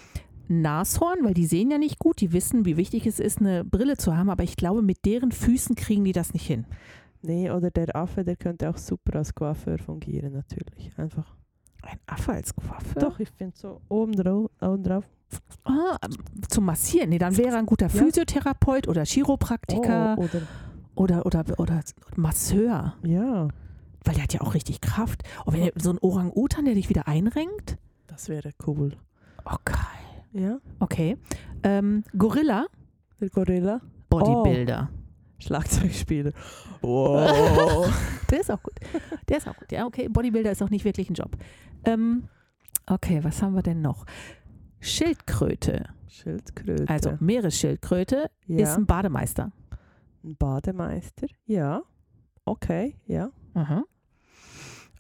[0.47, 3.97] Nashorn, weil die sehen ja nicht gut, die wissen, wie wichtig es ist, eine Brille
[3.97, 4.30] zu haben.
[4.30, 6.66] Aber ich glaube, mit deren Füßen kriegen die das nicht hin.
[7.22, 10.91] nee, oder der Affe, der könnte auch super als Coiffeur fungieren, natürlich.
[10.97, 11.36] Einfach.
[11.84, 13.02] Ein Affe als Coiffeur?
[13.02, 15.04] Doch, ich finde so oben drauf, oben drauf.
[15.64, 15.98] Ah,
[16.50, 17.10] zum Massieren.
[17.10, 17.90] Nee, dann wäre er ein guter Ja.
[17.90, 20.24] Physiotherapeut oder Chiropraktiker Oh,
[20.96, 21.80] oder, oder, oder, oder
[22.16, 22.96] Masseur.
[23.04, 23.48] ja,
[24.04, 25.24] Weil der hat ja auch richtig Kraft.
[25.46, 27.78] Und wenn so ein Orang-Utan, der dich wieder einrenkt.
[28.08, 28.98] das wäre cool.
[29.46, 29.78] Oh, geil.
[30.34, 31.18] Ja, Okay.
[31.64, 32.66] Ähm, Gorilla,
[33.20, 33.82] der Gorilla.
[34.10, 34.90] Bodybuilder.
[35.42, 36.32] Schlagzeugspieler.
[36.82, 37.92] Wow.
[38.30, 38.74] Der ist auch gut.
[39.30, 39.72] Der ist auch gut.
[39.72, 40.08] Ja, okay.
[40.08, 41.36] Bodybuilder ist auch nicht wirklich ein Job.
[41.86, 42.28] Ähm,
[42.88, 44.06] okay, was haben wir denn noch?
[44.80, 46.88] Schildkröte, Schildkröte.
[46.89, 48.64] also Meeresschildkröte, ja.
[48.64, 49.52] ist ein Bademeister.
[50.24, 51.28] ein Bademeister.
[51.46, 51.84] Ja.
[52.46, 53.30] Okay, ja.
[53.54, 53.84] Mhm.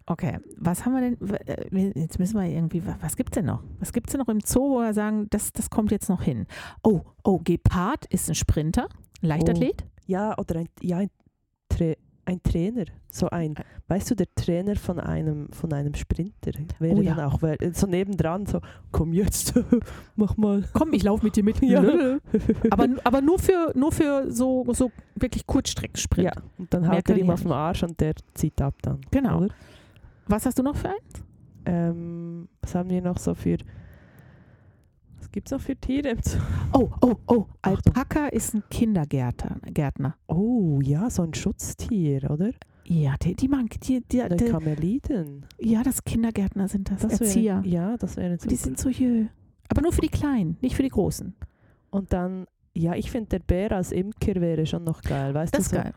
[0.05, 1.29] Okay, was haben wir denn?
[1.47, 3.63] äh, Jetzt müssen wir irgendwie, wa- was gibt es denn noch?
[3.79, 6.21] Was gibt es denn noch im Zoo, wo wir sagen, das, das kommt jetzt noch
[6.21, 6.47] hin?
[6.83, 8.87] Oh, oh, Gepard ist ein Sprinter,
[9.21, 9.85] Leichtathlet.
[10.11, 11.09] Ja, oder ein, ja, ein,
[11.69, 11.93] Tra
[12.25, 16.95] ein Trainer, so ein, Ä- weißt du, der Trainer von einem, von einem Sprinter wäre
[16.97, 17.15] Oh ja.
[17.15, 18.59] dann auch, weil- so nebendran, so,
[18.91, 19.53] komm jetzt,
[20.15, 20.63] mach mal.
[20.73, 21.59] Komm, ich laufe mit dir mit.
[21.63, 21.81] Ja.
[22.69, 26.25] aber, aber nur für, nur für so, so wirklich Kurzstreckensprint.
[26.25, 28.99] Ja, und dann haut er ihm auf den Arsch und der zieht ab dann.
[29.09, 29.39] Genau.
[29.39, 29.49] Oder?
[30.27, 30.97] Was hast du noch für einen?
[31.65, 33.57] Ähm, was haben wir noch so für,
[35.31, 35.77] was gibt es noch für
[36.21, 36.39] Zoo?
[36.73, 37.45] Oh, oh, oh.
[37.61, 39.61] Alpaka ist ein Kindergärtner.
[39.71, 40.17] Gärtner.
[40.27, 42.51] Oh, ja, so ein Schutztier, oder?
[42.83, 45.45] Ja, die, die, mag, die, die, die, Kameliden.
[45.57, 47.63] ja, das Kindergärtner sind das, Das Erzieher.
[47.63, 49.27] Wäre, ja, das wäre die sind so jö.
[49.69, 51.33] Aber nur für die Kleinen, nicht für die Großen.
[51.91, 55.33] Und dann, ja, ich finde, der Bär als Imker wäre schon noch geil.
[55.33, 55.89] Weißt Das du, ist so,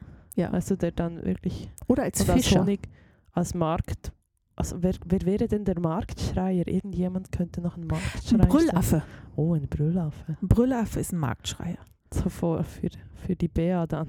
[0.45, 0.53] geil.
[0.53, 2.61] Weißt du, der dann wirklich, Oder als und als Fischer.
[2.61, 2.89] Honig,
[3.32, 4.12] als Markt,
[4.57, 6.66] also wer, wer wäre denn der Marktschreier?
[6.66, 8.88] Irgendjemand könnte noch ein Marktschreier Ein Brüllaffe.
[8.96, 9.02] sein.
[9.36, 10.36] Oh, ein Brüllaffe.
[10.40, 11.78] Ein Brüllaffe ist ein Marktschreier.
[12.12, 14.07] So vor, für, für die Bea dann.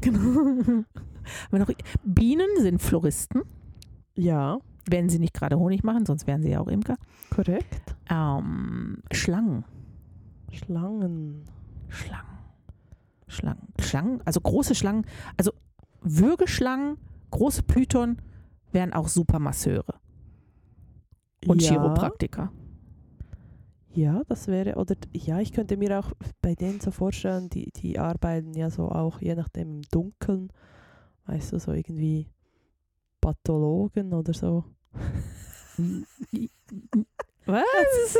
[0.00, 0.20] Genau.
[1.48, 1.70] Aber noch,
[2.04, 3.42] Bienen sind Floristen,
[4.14, 6.96] Ja, wenn sie nicht gerade Honig machen, sonst wären sie ja auch Imker.
[7.34, 7.96] korrekt.
[8.10, 9.64] Ähm, Schlangen.
[10.52, 11.44] Schlangen.
[11.88, 12.24] Schlangen.
[13.28, 13.68] Schlangen.
[13.80, 15.04] Schlangen, also große Schlangen,
[15.36, 15.52] also
[16.02, 16.96] Würgeschlangen,
[17.32, 18.18] große Python
[18.76, 19.94] wären auch super Masseure
[21.46, 22.52] und ja, Chiropraktiker.
[23.94, 26.12] Ja, das wäre, oder ja, ich könnte mir auch
[26.42, 30.52] bei denen so vorstellen, die, die arbeiten ja so auch, je nachdem im Dunkeln,
[31.24, 32.28] weißt du, so irgendwie
[33.22, 34.64] Pathologen oder so.
[37.46, 38.18] Was?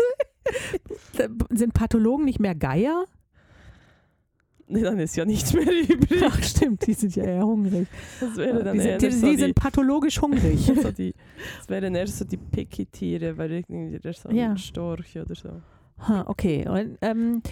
[1.51, 3.05] Sind Pathologen nicht mehr Geier?
[4.69, 6.23] Nee, dann ist ja nichts mehr übrig.
[6.25, 7.87] Ach stimmt, die sind ja eher hungrig.
[8.21, 10.61] Das wäre dann Die sind, die, so die die, sind pathologisch hungrig.
[10.83, 11.15] so die,
[11.59, 14.57] das wären eher so die Picky-Tiere, weil irgendwie der so ein Ja.
[14.57, 15.51] Storch oder so.
[16.09, 17.43] Ha, okay, und, ähm,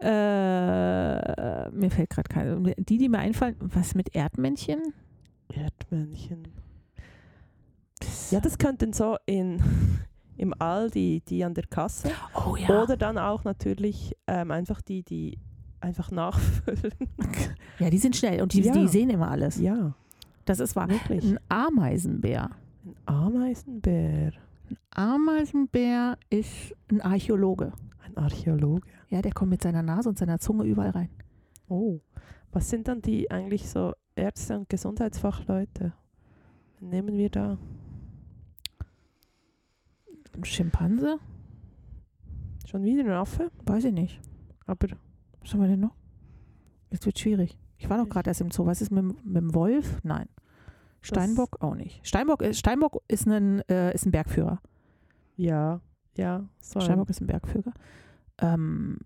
[0.00, 2.74] äh, mir fällt gerade keine.
[2.78, 4.94] Die, die mir einfallen, was mit Erdmännchen?
[5.52, 6.48] Erdmännchen.
[8.30, 9.60] Ja, das könnten so in,
[10.38, 12.10] im Aldi, die an der Kasse.
[12.34, 12.82] Oh ja.
[12.82, 15.38] Oder dann auch natürlich ähm, einfach die, die
[15.80, 16.92] einfach nachfüllen.
[17.78, 18.72] ja, die sind schnell und die, Ja.
[18.72, 19.58] die sehen immer alles.
[19.58, 19.94] ja,
[20.44, 20.88] Das ist wahr.
[20.88, 21.24] wirklich.
[21.24, 22.50] Ein Ameisenbär.
[22.84, 24.32] Ein Ameisenbär.
[24.70, 27.72] Ein Ameisenbär ist ein Archäologe.
[28.04, 28.86] Ein Archäologe.
[29.08, 31.08] Ja, der kommt mit seiner Nase und seiner Zunge überall rein.
[31.68, 32.00] Oh.
[32.52, 35.92] Was sind dann die eigentlich so Ärzte und Gesundheitsfachleute?
[36.80, 37.58] Nehmen wir da?
[40.34, 41.18] Ein Schimpanse?
[42.66, 43.50] Schon wieder ein Affe?
[43.66, 44.20] Weiß ich nicht.
[44.66, 44.88] Aber
[45.42, 45.94] Was haben wir denn noch?
[46.90, 47.56] Jetzt wird schwierig.
[47.78, 48.66] Ich war doch gerade erst im Zoo.
[48.66, 50.00] Was ist mit, dem- mit dem Wolf?
[50.02, 50.28] Nein.
[51.02, 52.06] Steinbock auch nicht.
[52.06, 54.60] Steinbock ist, Steinbock ist, ein, äh, ist ein Bergführer.
[55.36, 55.80] ja,
[56.16, 56.46] ja.
[56.60, 57.72] So ein, Steinbock ist ein Bergführer.
[58.38, 58.98] Ähm,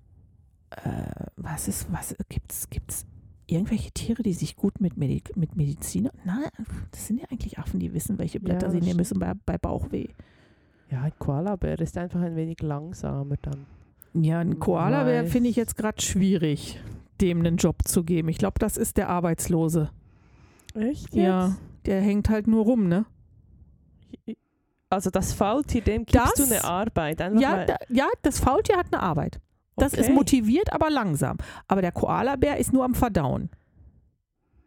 [0.70, 3.06] äh, was ist, was gibt's, gibt's
[3.46, 6.08] irgendwelche Tiere, die sich gut mit, Medi mit Medizin.
[6.24, 6.48] Nein,
[6.90, 9.58] das sind ja eigentlich Affen, die wissen, welche Blätter Ja, sie nehmen müssen bei, bei
[9.58, 10.08] Bauchweh.
[10.90, 13.66] ja, ein Koalabär ist einfach ein wenig langsamer dann.
[14.14, 16.80] Ja, ein Koala wäre, finde ich jetzt gerade schwierig,
[17.20, 18.28] dem einen Job zu geben.
[18.28, 19.90] Ich glaube, das ist der Arbeitslose.
[20.74, 21.56] Echt Ja,
[21.86, 23.06] der hängt halt nur rum, ne?
[24.90, 27.20] Also das Faultier, dem gibst Das- du eine Arbeit.
[27.20, 29.40] Einfach Ja, da, ja, das Faultier hat eine Arbeit.
[29.76, 30.12] Das ist Okay.
[30.12, 31.36] motiviert, aber langsam.
[31.66, 33.50] Aber der Koalabär ist nur am Verdauen.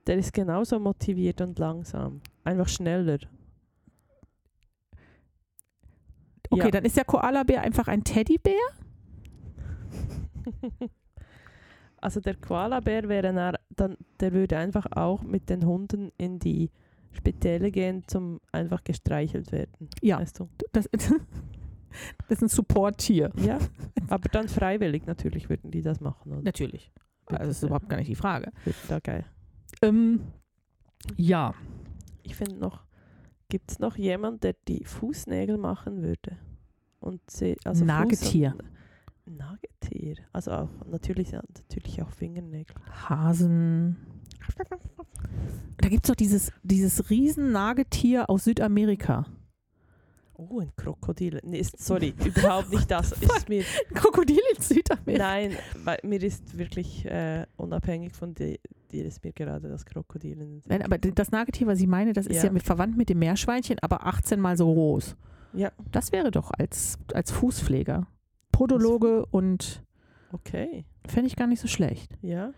[0.05, 2.19] Der ist genauso motiviert und langsam.
[2.43, 3.19] Einfach schneller.
[6.49, 6.71] Okay, Ja.
[6.71, 8.53] dann ist der Koalabär einfach ein Teddybär?
[11.99, 13.33] Also der Koalabär wäre
[13.75, 16.69] dann, der würde einfach auch mit den Hunden in die
[17.11, 19.89] Spitäle gehen, zum einfach gestreichelt werden.
[20.01, 20.19] Ja.
[20.19, 20.49] Weißt du?
[20.73, 21.11] Das, das
[22.29, 23.31] ist ein Supporttier.
[23.37, 23.57] Ja,
[24.09, 26.33] aber dann freiwillig natürlich würden die das machen.
[26.33, 26.43] Oder?
[26.43, 26.91] Natürlich.
[27.25, 28.51] Also das ist überhaupt gar nicht die Frage.
[28.87, 29.25] Da geil.
[29.81, 30.21] Ähm,
[31.15, 31.53] ja.
[32.23, 32.83] Ich finde noch,
[33.49, 36.37] gibt es noch jemand, der die Fußnägel machen würde?
[36.99, 38.55] Und sie, also Fuß Nagetier.
[38.57, 38.76] Und,
[40.07, 40.25] Nagetier.
[40.33, 42.75] Also auch natürlich, natürlich auch Fingernägel.
[43.09, 43.97] Hasen.
[45.77, 49.25] Da gibt es doch dieses, dieses Riesen-Nagetier aus Südamerika.
[50.39, 51.39] Oh, ein Krokodil.
[51.43, 53.11] Nee, ist, sorry, überhaupt nicht das.
[53.11, 55.23] Ist mir, Krokodil in Südamerika.
[55.23, 55.51] nein,
[55.83, 58.57] weil mir ist wirklich äh, unabhängig von dir,
[58.91, 62.27] dir ist mir gerade das Krokodil in Nein, aber das Nagetier, was ich meine, das
[62.27, 62.45] ist Ja.
[62.45, 65.15] ja, mit verwandt mit dem Meerschweinchen, aber 18 mal so groß.
[65.53, 68.05] Ja, Das wäre doch als, als Fußpfleger.
[68.51, 69.83] Podologe und
[70.31, 70.85] okay.
[71.07, 72.11] fände ich gar nicht so schlecht.
[72.21, 72.51] Ja,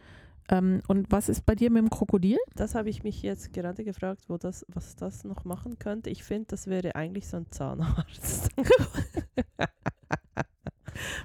[0.52, 2.38] Ähm, und was ist bei dir mit dem Krokodil?
[2.56, 6.10] das habe ich mich jetzt gerade gefragt, wo das, was das noch machen könnte.
[6.10, 8.50] Ich finde, das wäre eigentlich so ein Zahnarzt.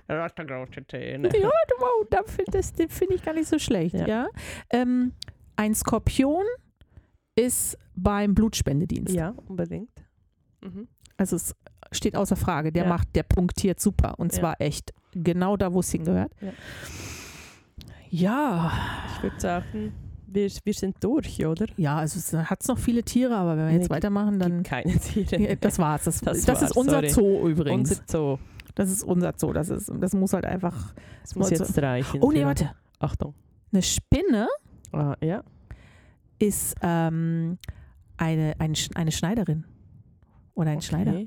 [0.06, 1.28] er hat da große Zähne.
[1.36, 3.94] Ja, wow, da find- das, den finde ich gar nicht so schlecht.
[3.94, 4.06] Ja.
[4.06, 4.28] Ja.
[4.70, 5.12] Ähm,
[5.56, 6.44] ein Skorpion
[7.36, 9.14] ist beim Blutspendedienst.
[9.14, 9.90] Ja, unbedingt.
[10.62, 10.88] Mhm.
[11.16, 11.54] Also es
[11.94, 12.72] steht außer Frage.
[12.72, 12.88] Der Ja.
[12.88, 14.18] macht, der punktiert super.
[14.18, 14.40] Und Ja.
[14.40, 16.32] zwar echt genau da, wo es hingehört.
[16.40, 16.52] Ja.
[18.10, 18.72] Ja,
[19.16, 19.92] Ich würde sagen,
[20.26, 21.66] wir, wir sind durch, oder?
[21.76, 24.62] ja, also es hat noch viele Tiere, aber wenn wir jetzt Nee, weitermachen, dann.
[24.62, 25.56] Keine Tiere.
[25.56, 26.04] Das war's.
[26.04, 27.08] Das, das, Das ist war's, unser sorry.
[27.08, 27.90] Zoo übrigens.
[27.90, 28.38] Unser Zoo.
[28.74, 29.52] das ist unser Zoo.
[29.52, 30.94] Das, ist, das muss halt einfach.
[31.22, 32.20] Das muss jetzt reichen.
[32.22, 32.70] Oh nee, warte.
[32.98, 33.34] Achtung.
[33.72, 34.48] Eine Spinne
[34.92, 35.42] Ah, ja.
[36.38, 37.58] ist ähm,
[38.16, 39.64] eine, eine, eine Schneiderin.
[40.54, 41.20] Oder ein Schneider.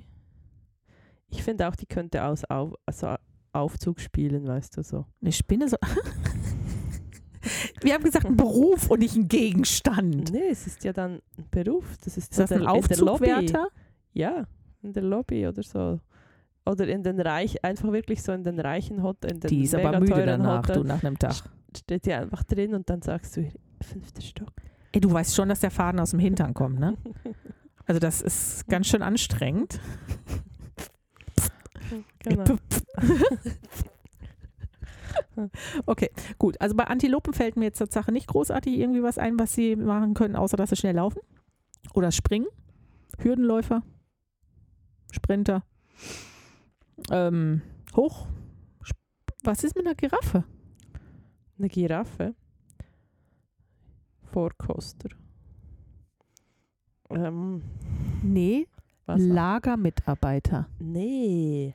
[1.30, 3.16] Ich finde auch, die könnte aus auf, also
[3.52, 5.06] Aufzug spielen, weißt du so.
[5.22, 5.78] Eine Spinne so.
[7.82, 10.32] Wir haben gesagt, ein Beruf und nicht ein Gegenstand.
[10.32, 11.96] Nee, es ist ja dann ein Beruf.
[12.04, 12.68] Das ist, Ist das in ein.
[12.68, 13.68] Aufzugwärter?
[14.14, 14.46] Ja,
[14.82, 16.00] in der Lobby oder so.
[16.66, 19.76] Oder in den Reich, einfach wirklich so in den reichen Hotel, in den Die ist
[19.76, 21.36] aber müde danach, Hotel, du, nach einem Tag.
[21.76, 23.50] steht die einfach drin und dann sagst du,
[23.82, 24.52] fünfter Stock.
[24.92, 26.98] Ey, du weißt schon, dass der Faden aus dem Hintern kommt, ne?
[27.86, 29.80] Also das ist ganz schön anstrengend.
[32.20, 32.44] Genau.
[35.86, 36.60] Okay, gut.
[36.60, 40.14] Also bei Antilopen fällt mir jetzt Tatsache nicht großartig irgendwie was ein, was sie machen
[40.14, 41.22] können, außer dass sie schnell laufen.
[41.94, 42.48] Oder springen.
[43.20, 43.84] Hürdenläufer.
[45.12, 45.64] Sprinter.
[47.12, 47.62] Ähm,
[47.96, 48.28] hoch.
[49.44, 50.44] Was ist mit einer Giraffe?
[51.58, 52.36] Eine Giraffe.
[54.24, 55.10] Vorkoster.
[57.10, 57.64] Ähm,
[58.24, 58.68] Nee,
[59.08, 59.22] was?
[59.22, 60.68] Lagermitarbeiter.
[60.80, 61.74] nee.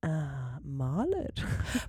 [0.00, 1.28] Ah, Maler.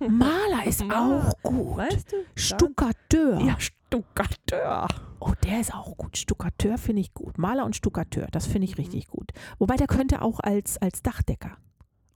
[0.00, 1.28] Maler ist Maler.
[1.28, 1.76] auch gut.
[1.76, 2.16] Weißt du?
[2.34, 3.40] Stuckateur.
[3.40, 4.88] Ja, Stuckateur.
[5.20, 6.16] Oh, der ist auch gut.
[6.16, 7.38] Stuckateur finde ich gut.
[7.38, 9.30] Maler und Stuckateur, das finde ich richtig gut.
[9.60, 11.56] Wobei der könnte auch als, als Dachdecker.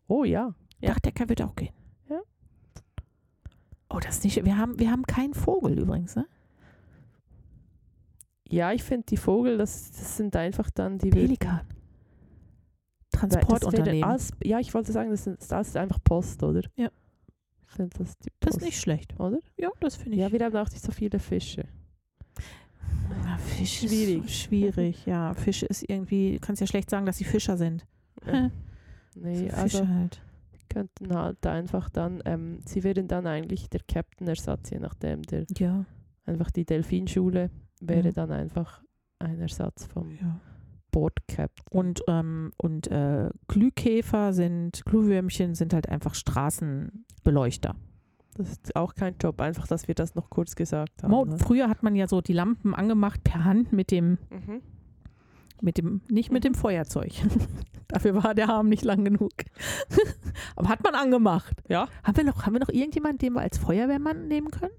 [0.09, 0.55] Oh ja.
[0.81, 0.89] Ja.
[0.89, 1.73] Dachdecker wird auch gehen.
[2.11, 2.19] Ja.
[3.89, 4.45] Oh, das ist nicht.
[4.45, 6.27] Wir haben, wir haben keinen Vogel übrigens, ne?
[8.49, 11.61] Ja, ich finde die Vogel, das, das sind einfach dann die Pelikan.
[13.15, 14.05] Das Transportunternehmen.
[14.05, 16.63] alles- Ja, ich wollte sagen, das ist, das ist einfach Post, oder?
[16.77, 16.89] Ja.
[17.77, 19.19] Das die Das Post, ist nicht schlecht.
[19.19, 19.39] oder?
[19.57, 20.21] Ja, das finde ich.
[20.23, 21.65] Ja, wir haben auch nicht so viele Fische.
[23.25, 24.25] Ja, Fisch Schwierig.
[24.25, 25.35] Ist schwierig, ja.
[25.35, 27.87] Fische ist irgendwie, du kannst ja schlecht sagen, dass sie Fischer sind.
[28.27, 28.51] Ja.
[29.17, 30.23] Nee, So also Fische halt.
[30.69, 35.23] könnten halt einfach dann, ähm, sie wären dann eigentlich der Captain-Ersatz, je nachdem.
[35.23, 35.85] Der, Ja,
[36.27, 37.51] einfach die Delfinschule
[37.81, 38.13] wäre Ja.
[38.13, 38.83] dann einfach
[39.19, 40.41] ein Ersatz vom ja.
[40.95, 41.65] Board-Captain.
[41.71, 47.75] Und, ähm, und äh, Glühkäfer sind, Glühwürmchen sind halt einfach Straßenbeleuchter.
[48.37, 51.11] das ist auch kein Job, einfach, dass wir das noch kurz gesagt haben.
[51.11, 51.37] Mo ne?
[51.39, 54.63] früher hat man ja so die Lampen angemacht per Hand mit dem, Mhm.
[55.61, 57.11] mit dem, nicht mit dem Feuerzeug.
[57.89, 59.33] Dafür war der Arm nicht lang genug.
[60.57, 61.61] Aber hat man angemacht.
[61.69, 61.89] Ja.
[62.05, 64.73] Haben wir noch, haben wir noch irgendjemanden, den wir als Feuerwehrmann nehmen können?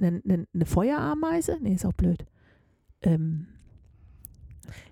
[0.00, 1.58] Eine, eine, eine Feuerameise?
[1.60, 2.24] Nee, ist auch blöd.
[3.02, 3.46] Ähm,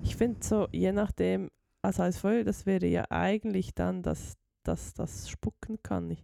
[0.03, 1.51] Ich finde so, je nachdem,
[1.83, 6.11] also als Feuer, das wäre ja eigentlich dann, dass dass das spucken kann.
[6.11, 6.23] Ich,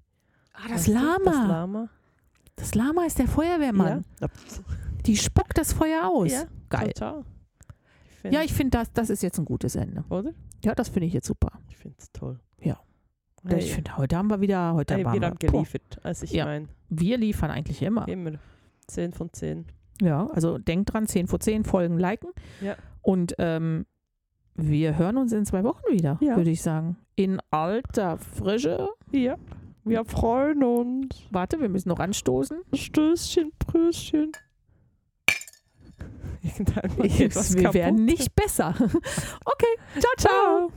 [0.52, 1.18] ah, das weißt du, Lama.
[1.24, 1.88] Das Lama.
[2.56, 4.04] Das Lama ist der Feuerwehrmann.
[4.20, 4.28] Ja.
[5.06, 6.30] Die spuckt das Feuer aus.
[6.32, 6.92] Ja, Geil.
[6.92, 7.24] Total.
[8.22, 10.04] Ich Ja, ich finde, das, das ist jetzt ein gutes Ende.
[10.10, 10.32] Oder?
[10.64, 11.50] Ja, das finde ich jetzt super.
[11.70, 12.38] Ich finde es toll.
[12.60, 12.78] Ja.
[13.46, 15.98] Hey, Ich finde, heute haben wir wieder, heute hey, waren wir haben wir, boah, geliefert.
[16.02, 16.44] Also ich Ja.
[16.44, 18.06] meine, wir liefern eigentlich immer.
[18.08, 18.32] immer
[18.88, 19.66] 10 von 10.
[20.02, 22.30] Ja, also denkt dran, 10 vor 10 Folgen liken.
[22.60, 22.76] Ja.
[23.06, 23.86] Und ähm,
[24.56, 26.36] wir hören uns in zwei Wochen wieder, Ja.
[26.36, 26.96] würde ich sagen.
[27.14, 28.88] In alter Frische.
[29.12, 29.36] Ja,
[29.84, 31.14] wir freuen uns.
[31.30, 32.58] Warte, wir müssen noch anstoßen.
[32.74, 34.32] Stößchen, Pröschen.
[36.42, 38.00] Wir werden kaputt.
[38.00, 38.68] nicht besser.
[39.44, 40.68] okay, ciao, ciao.
[40.68, 40.72] Ciao.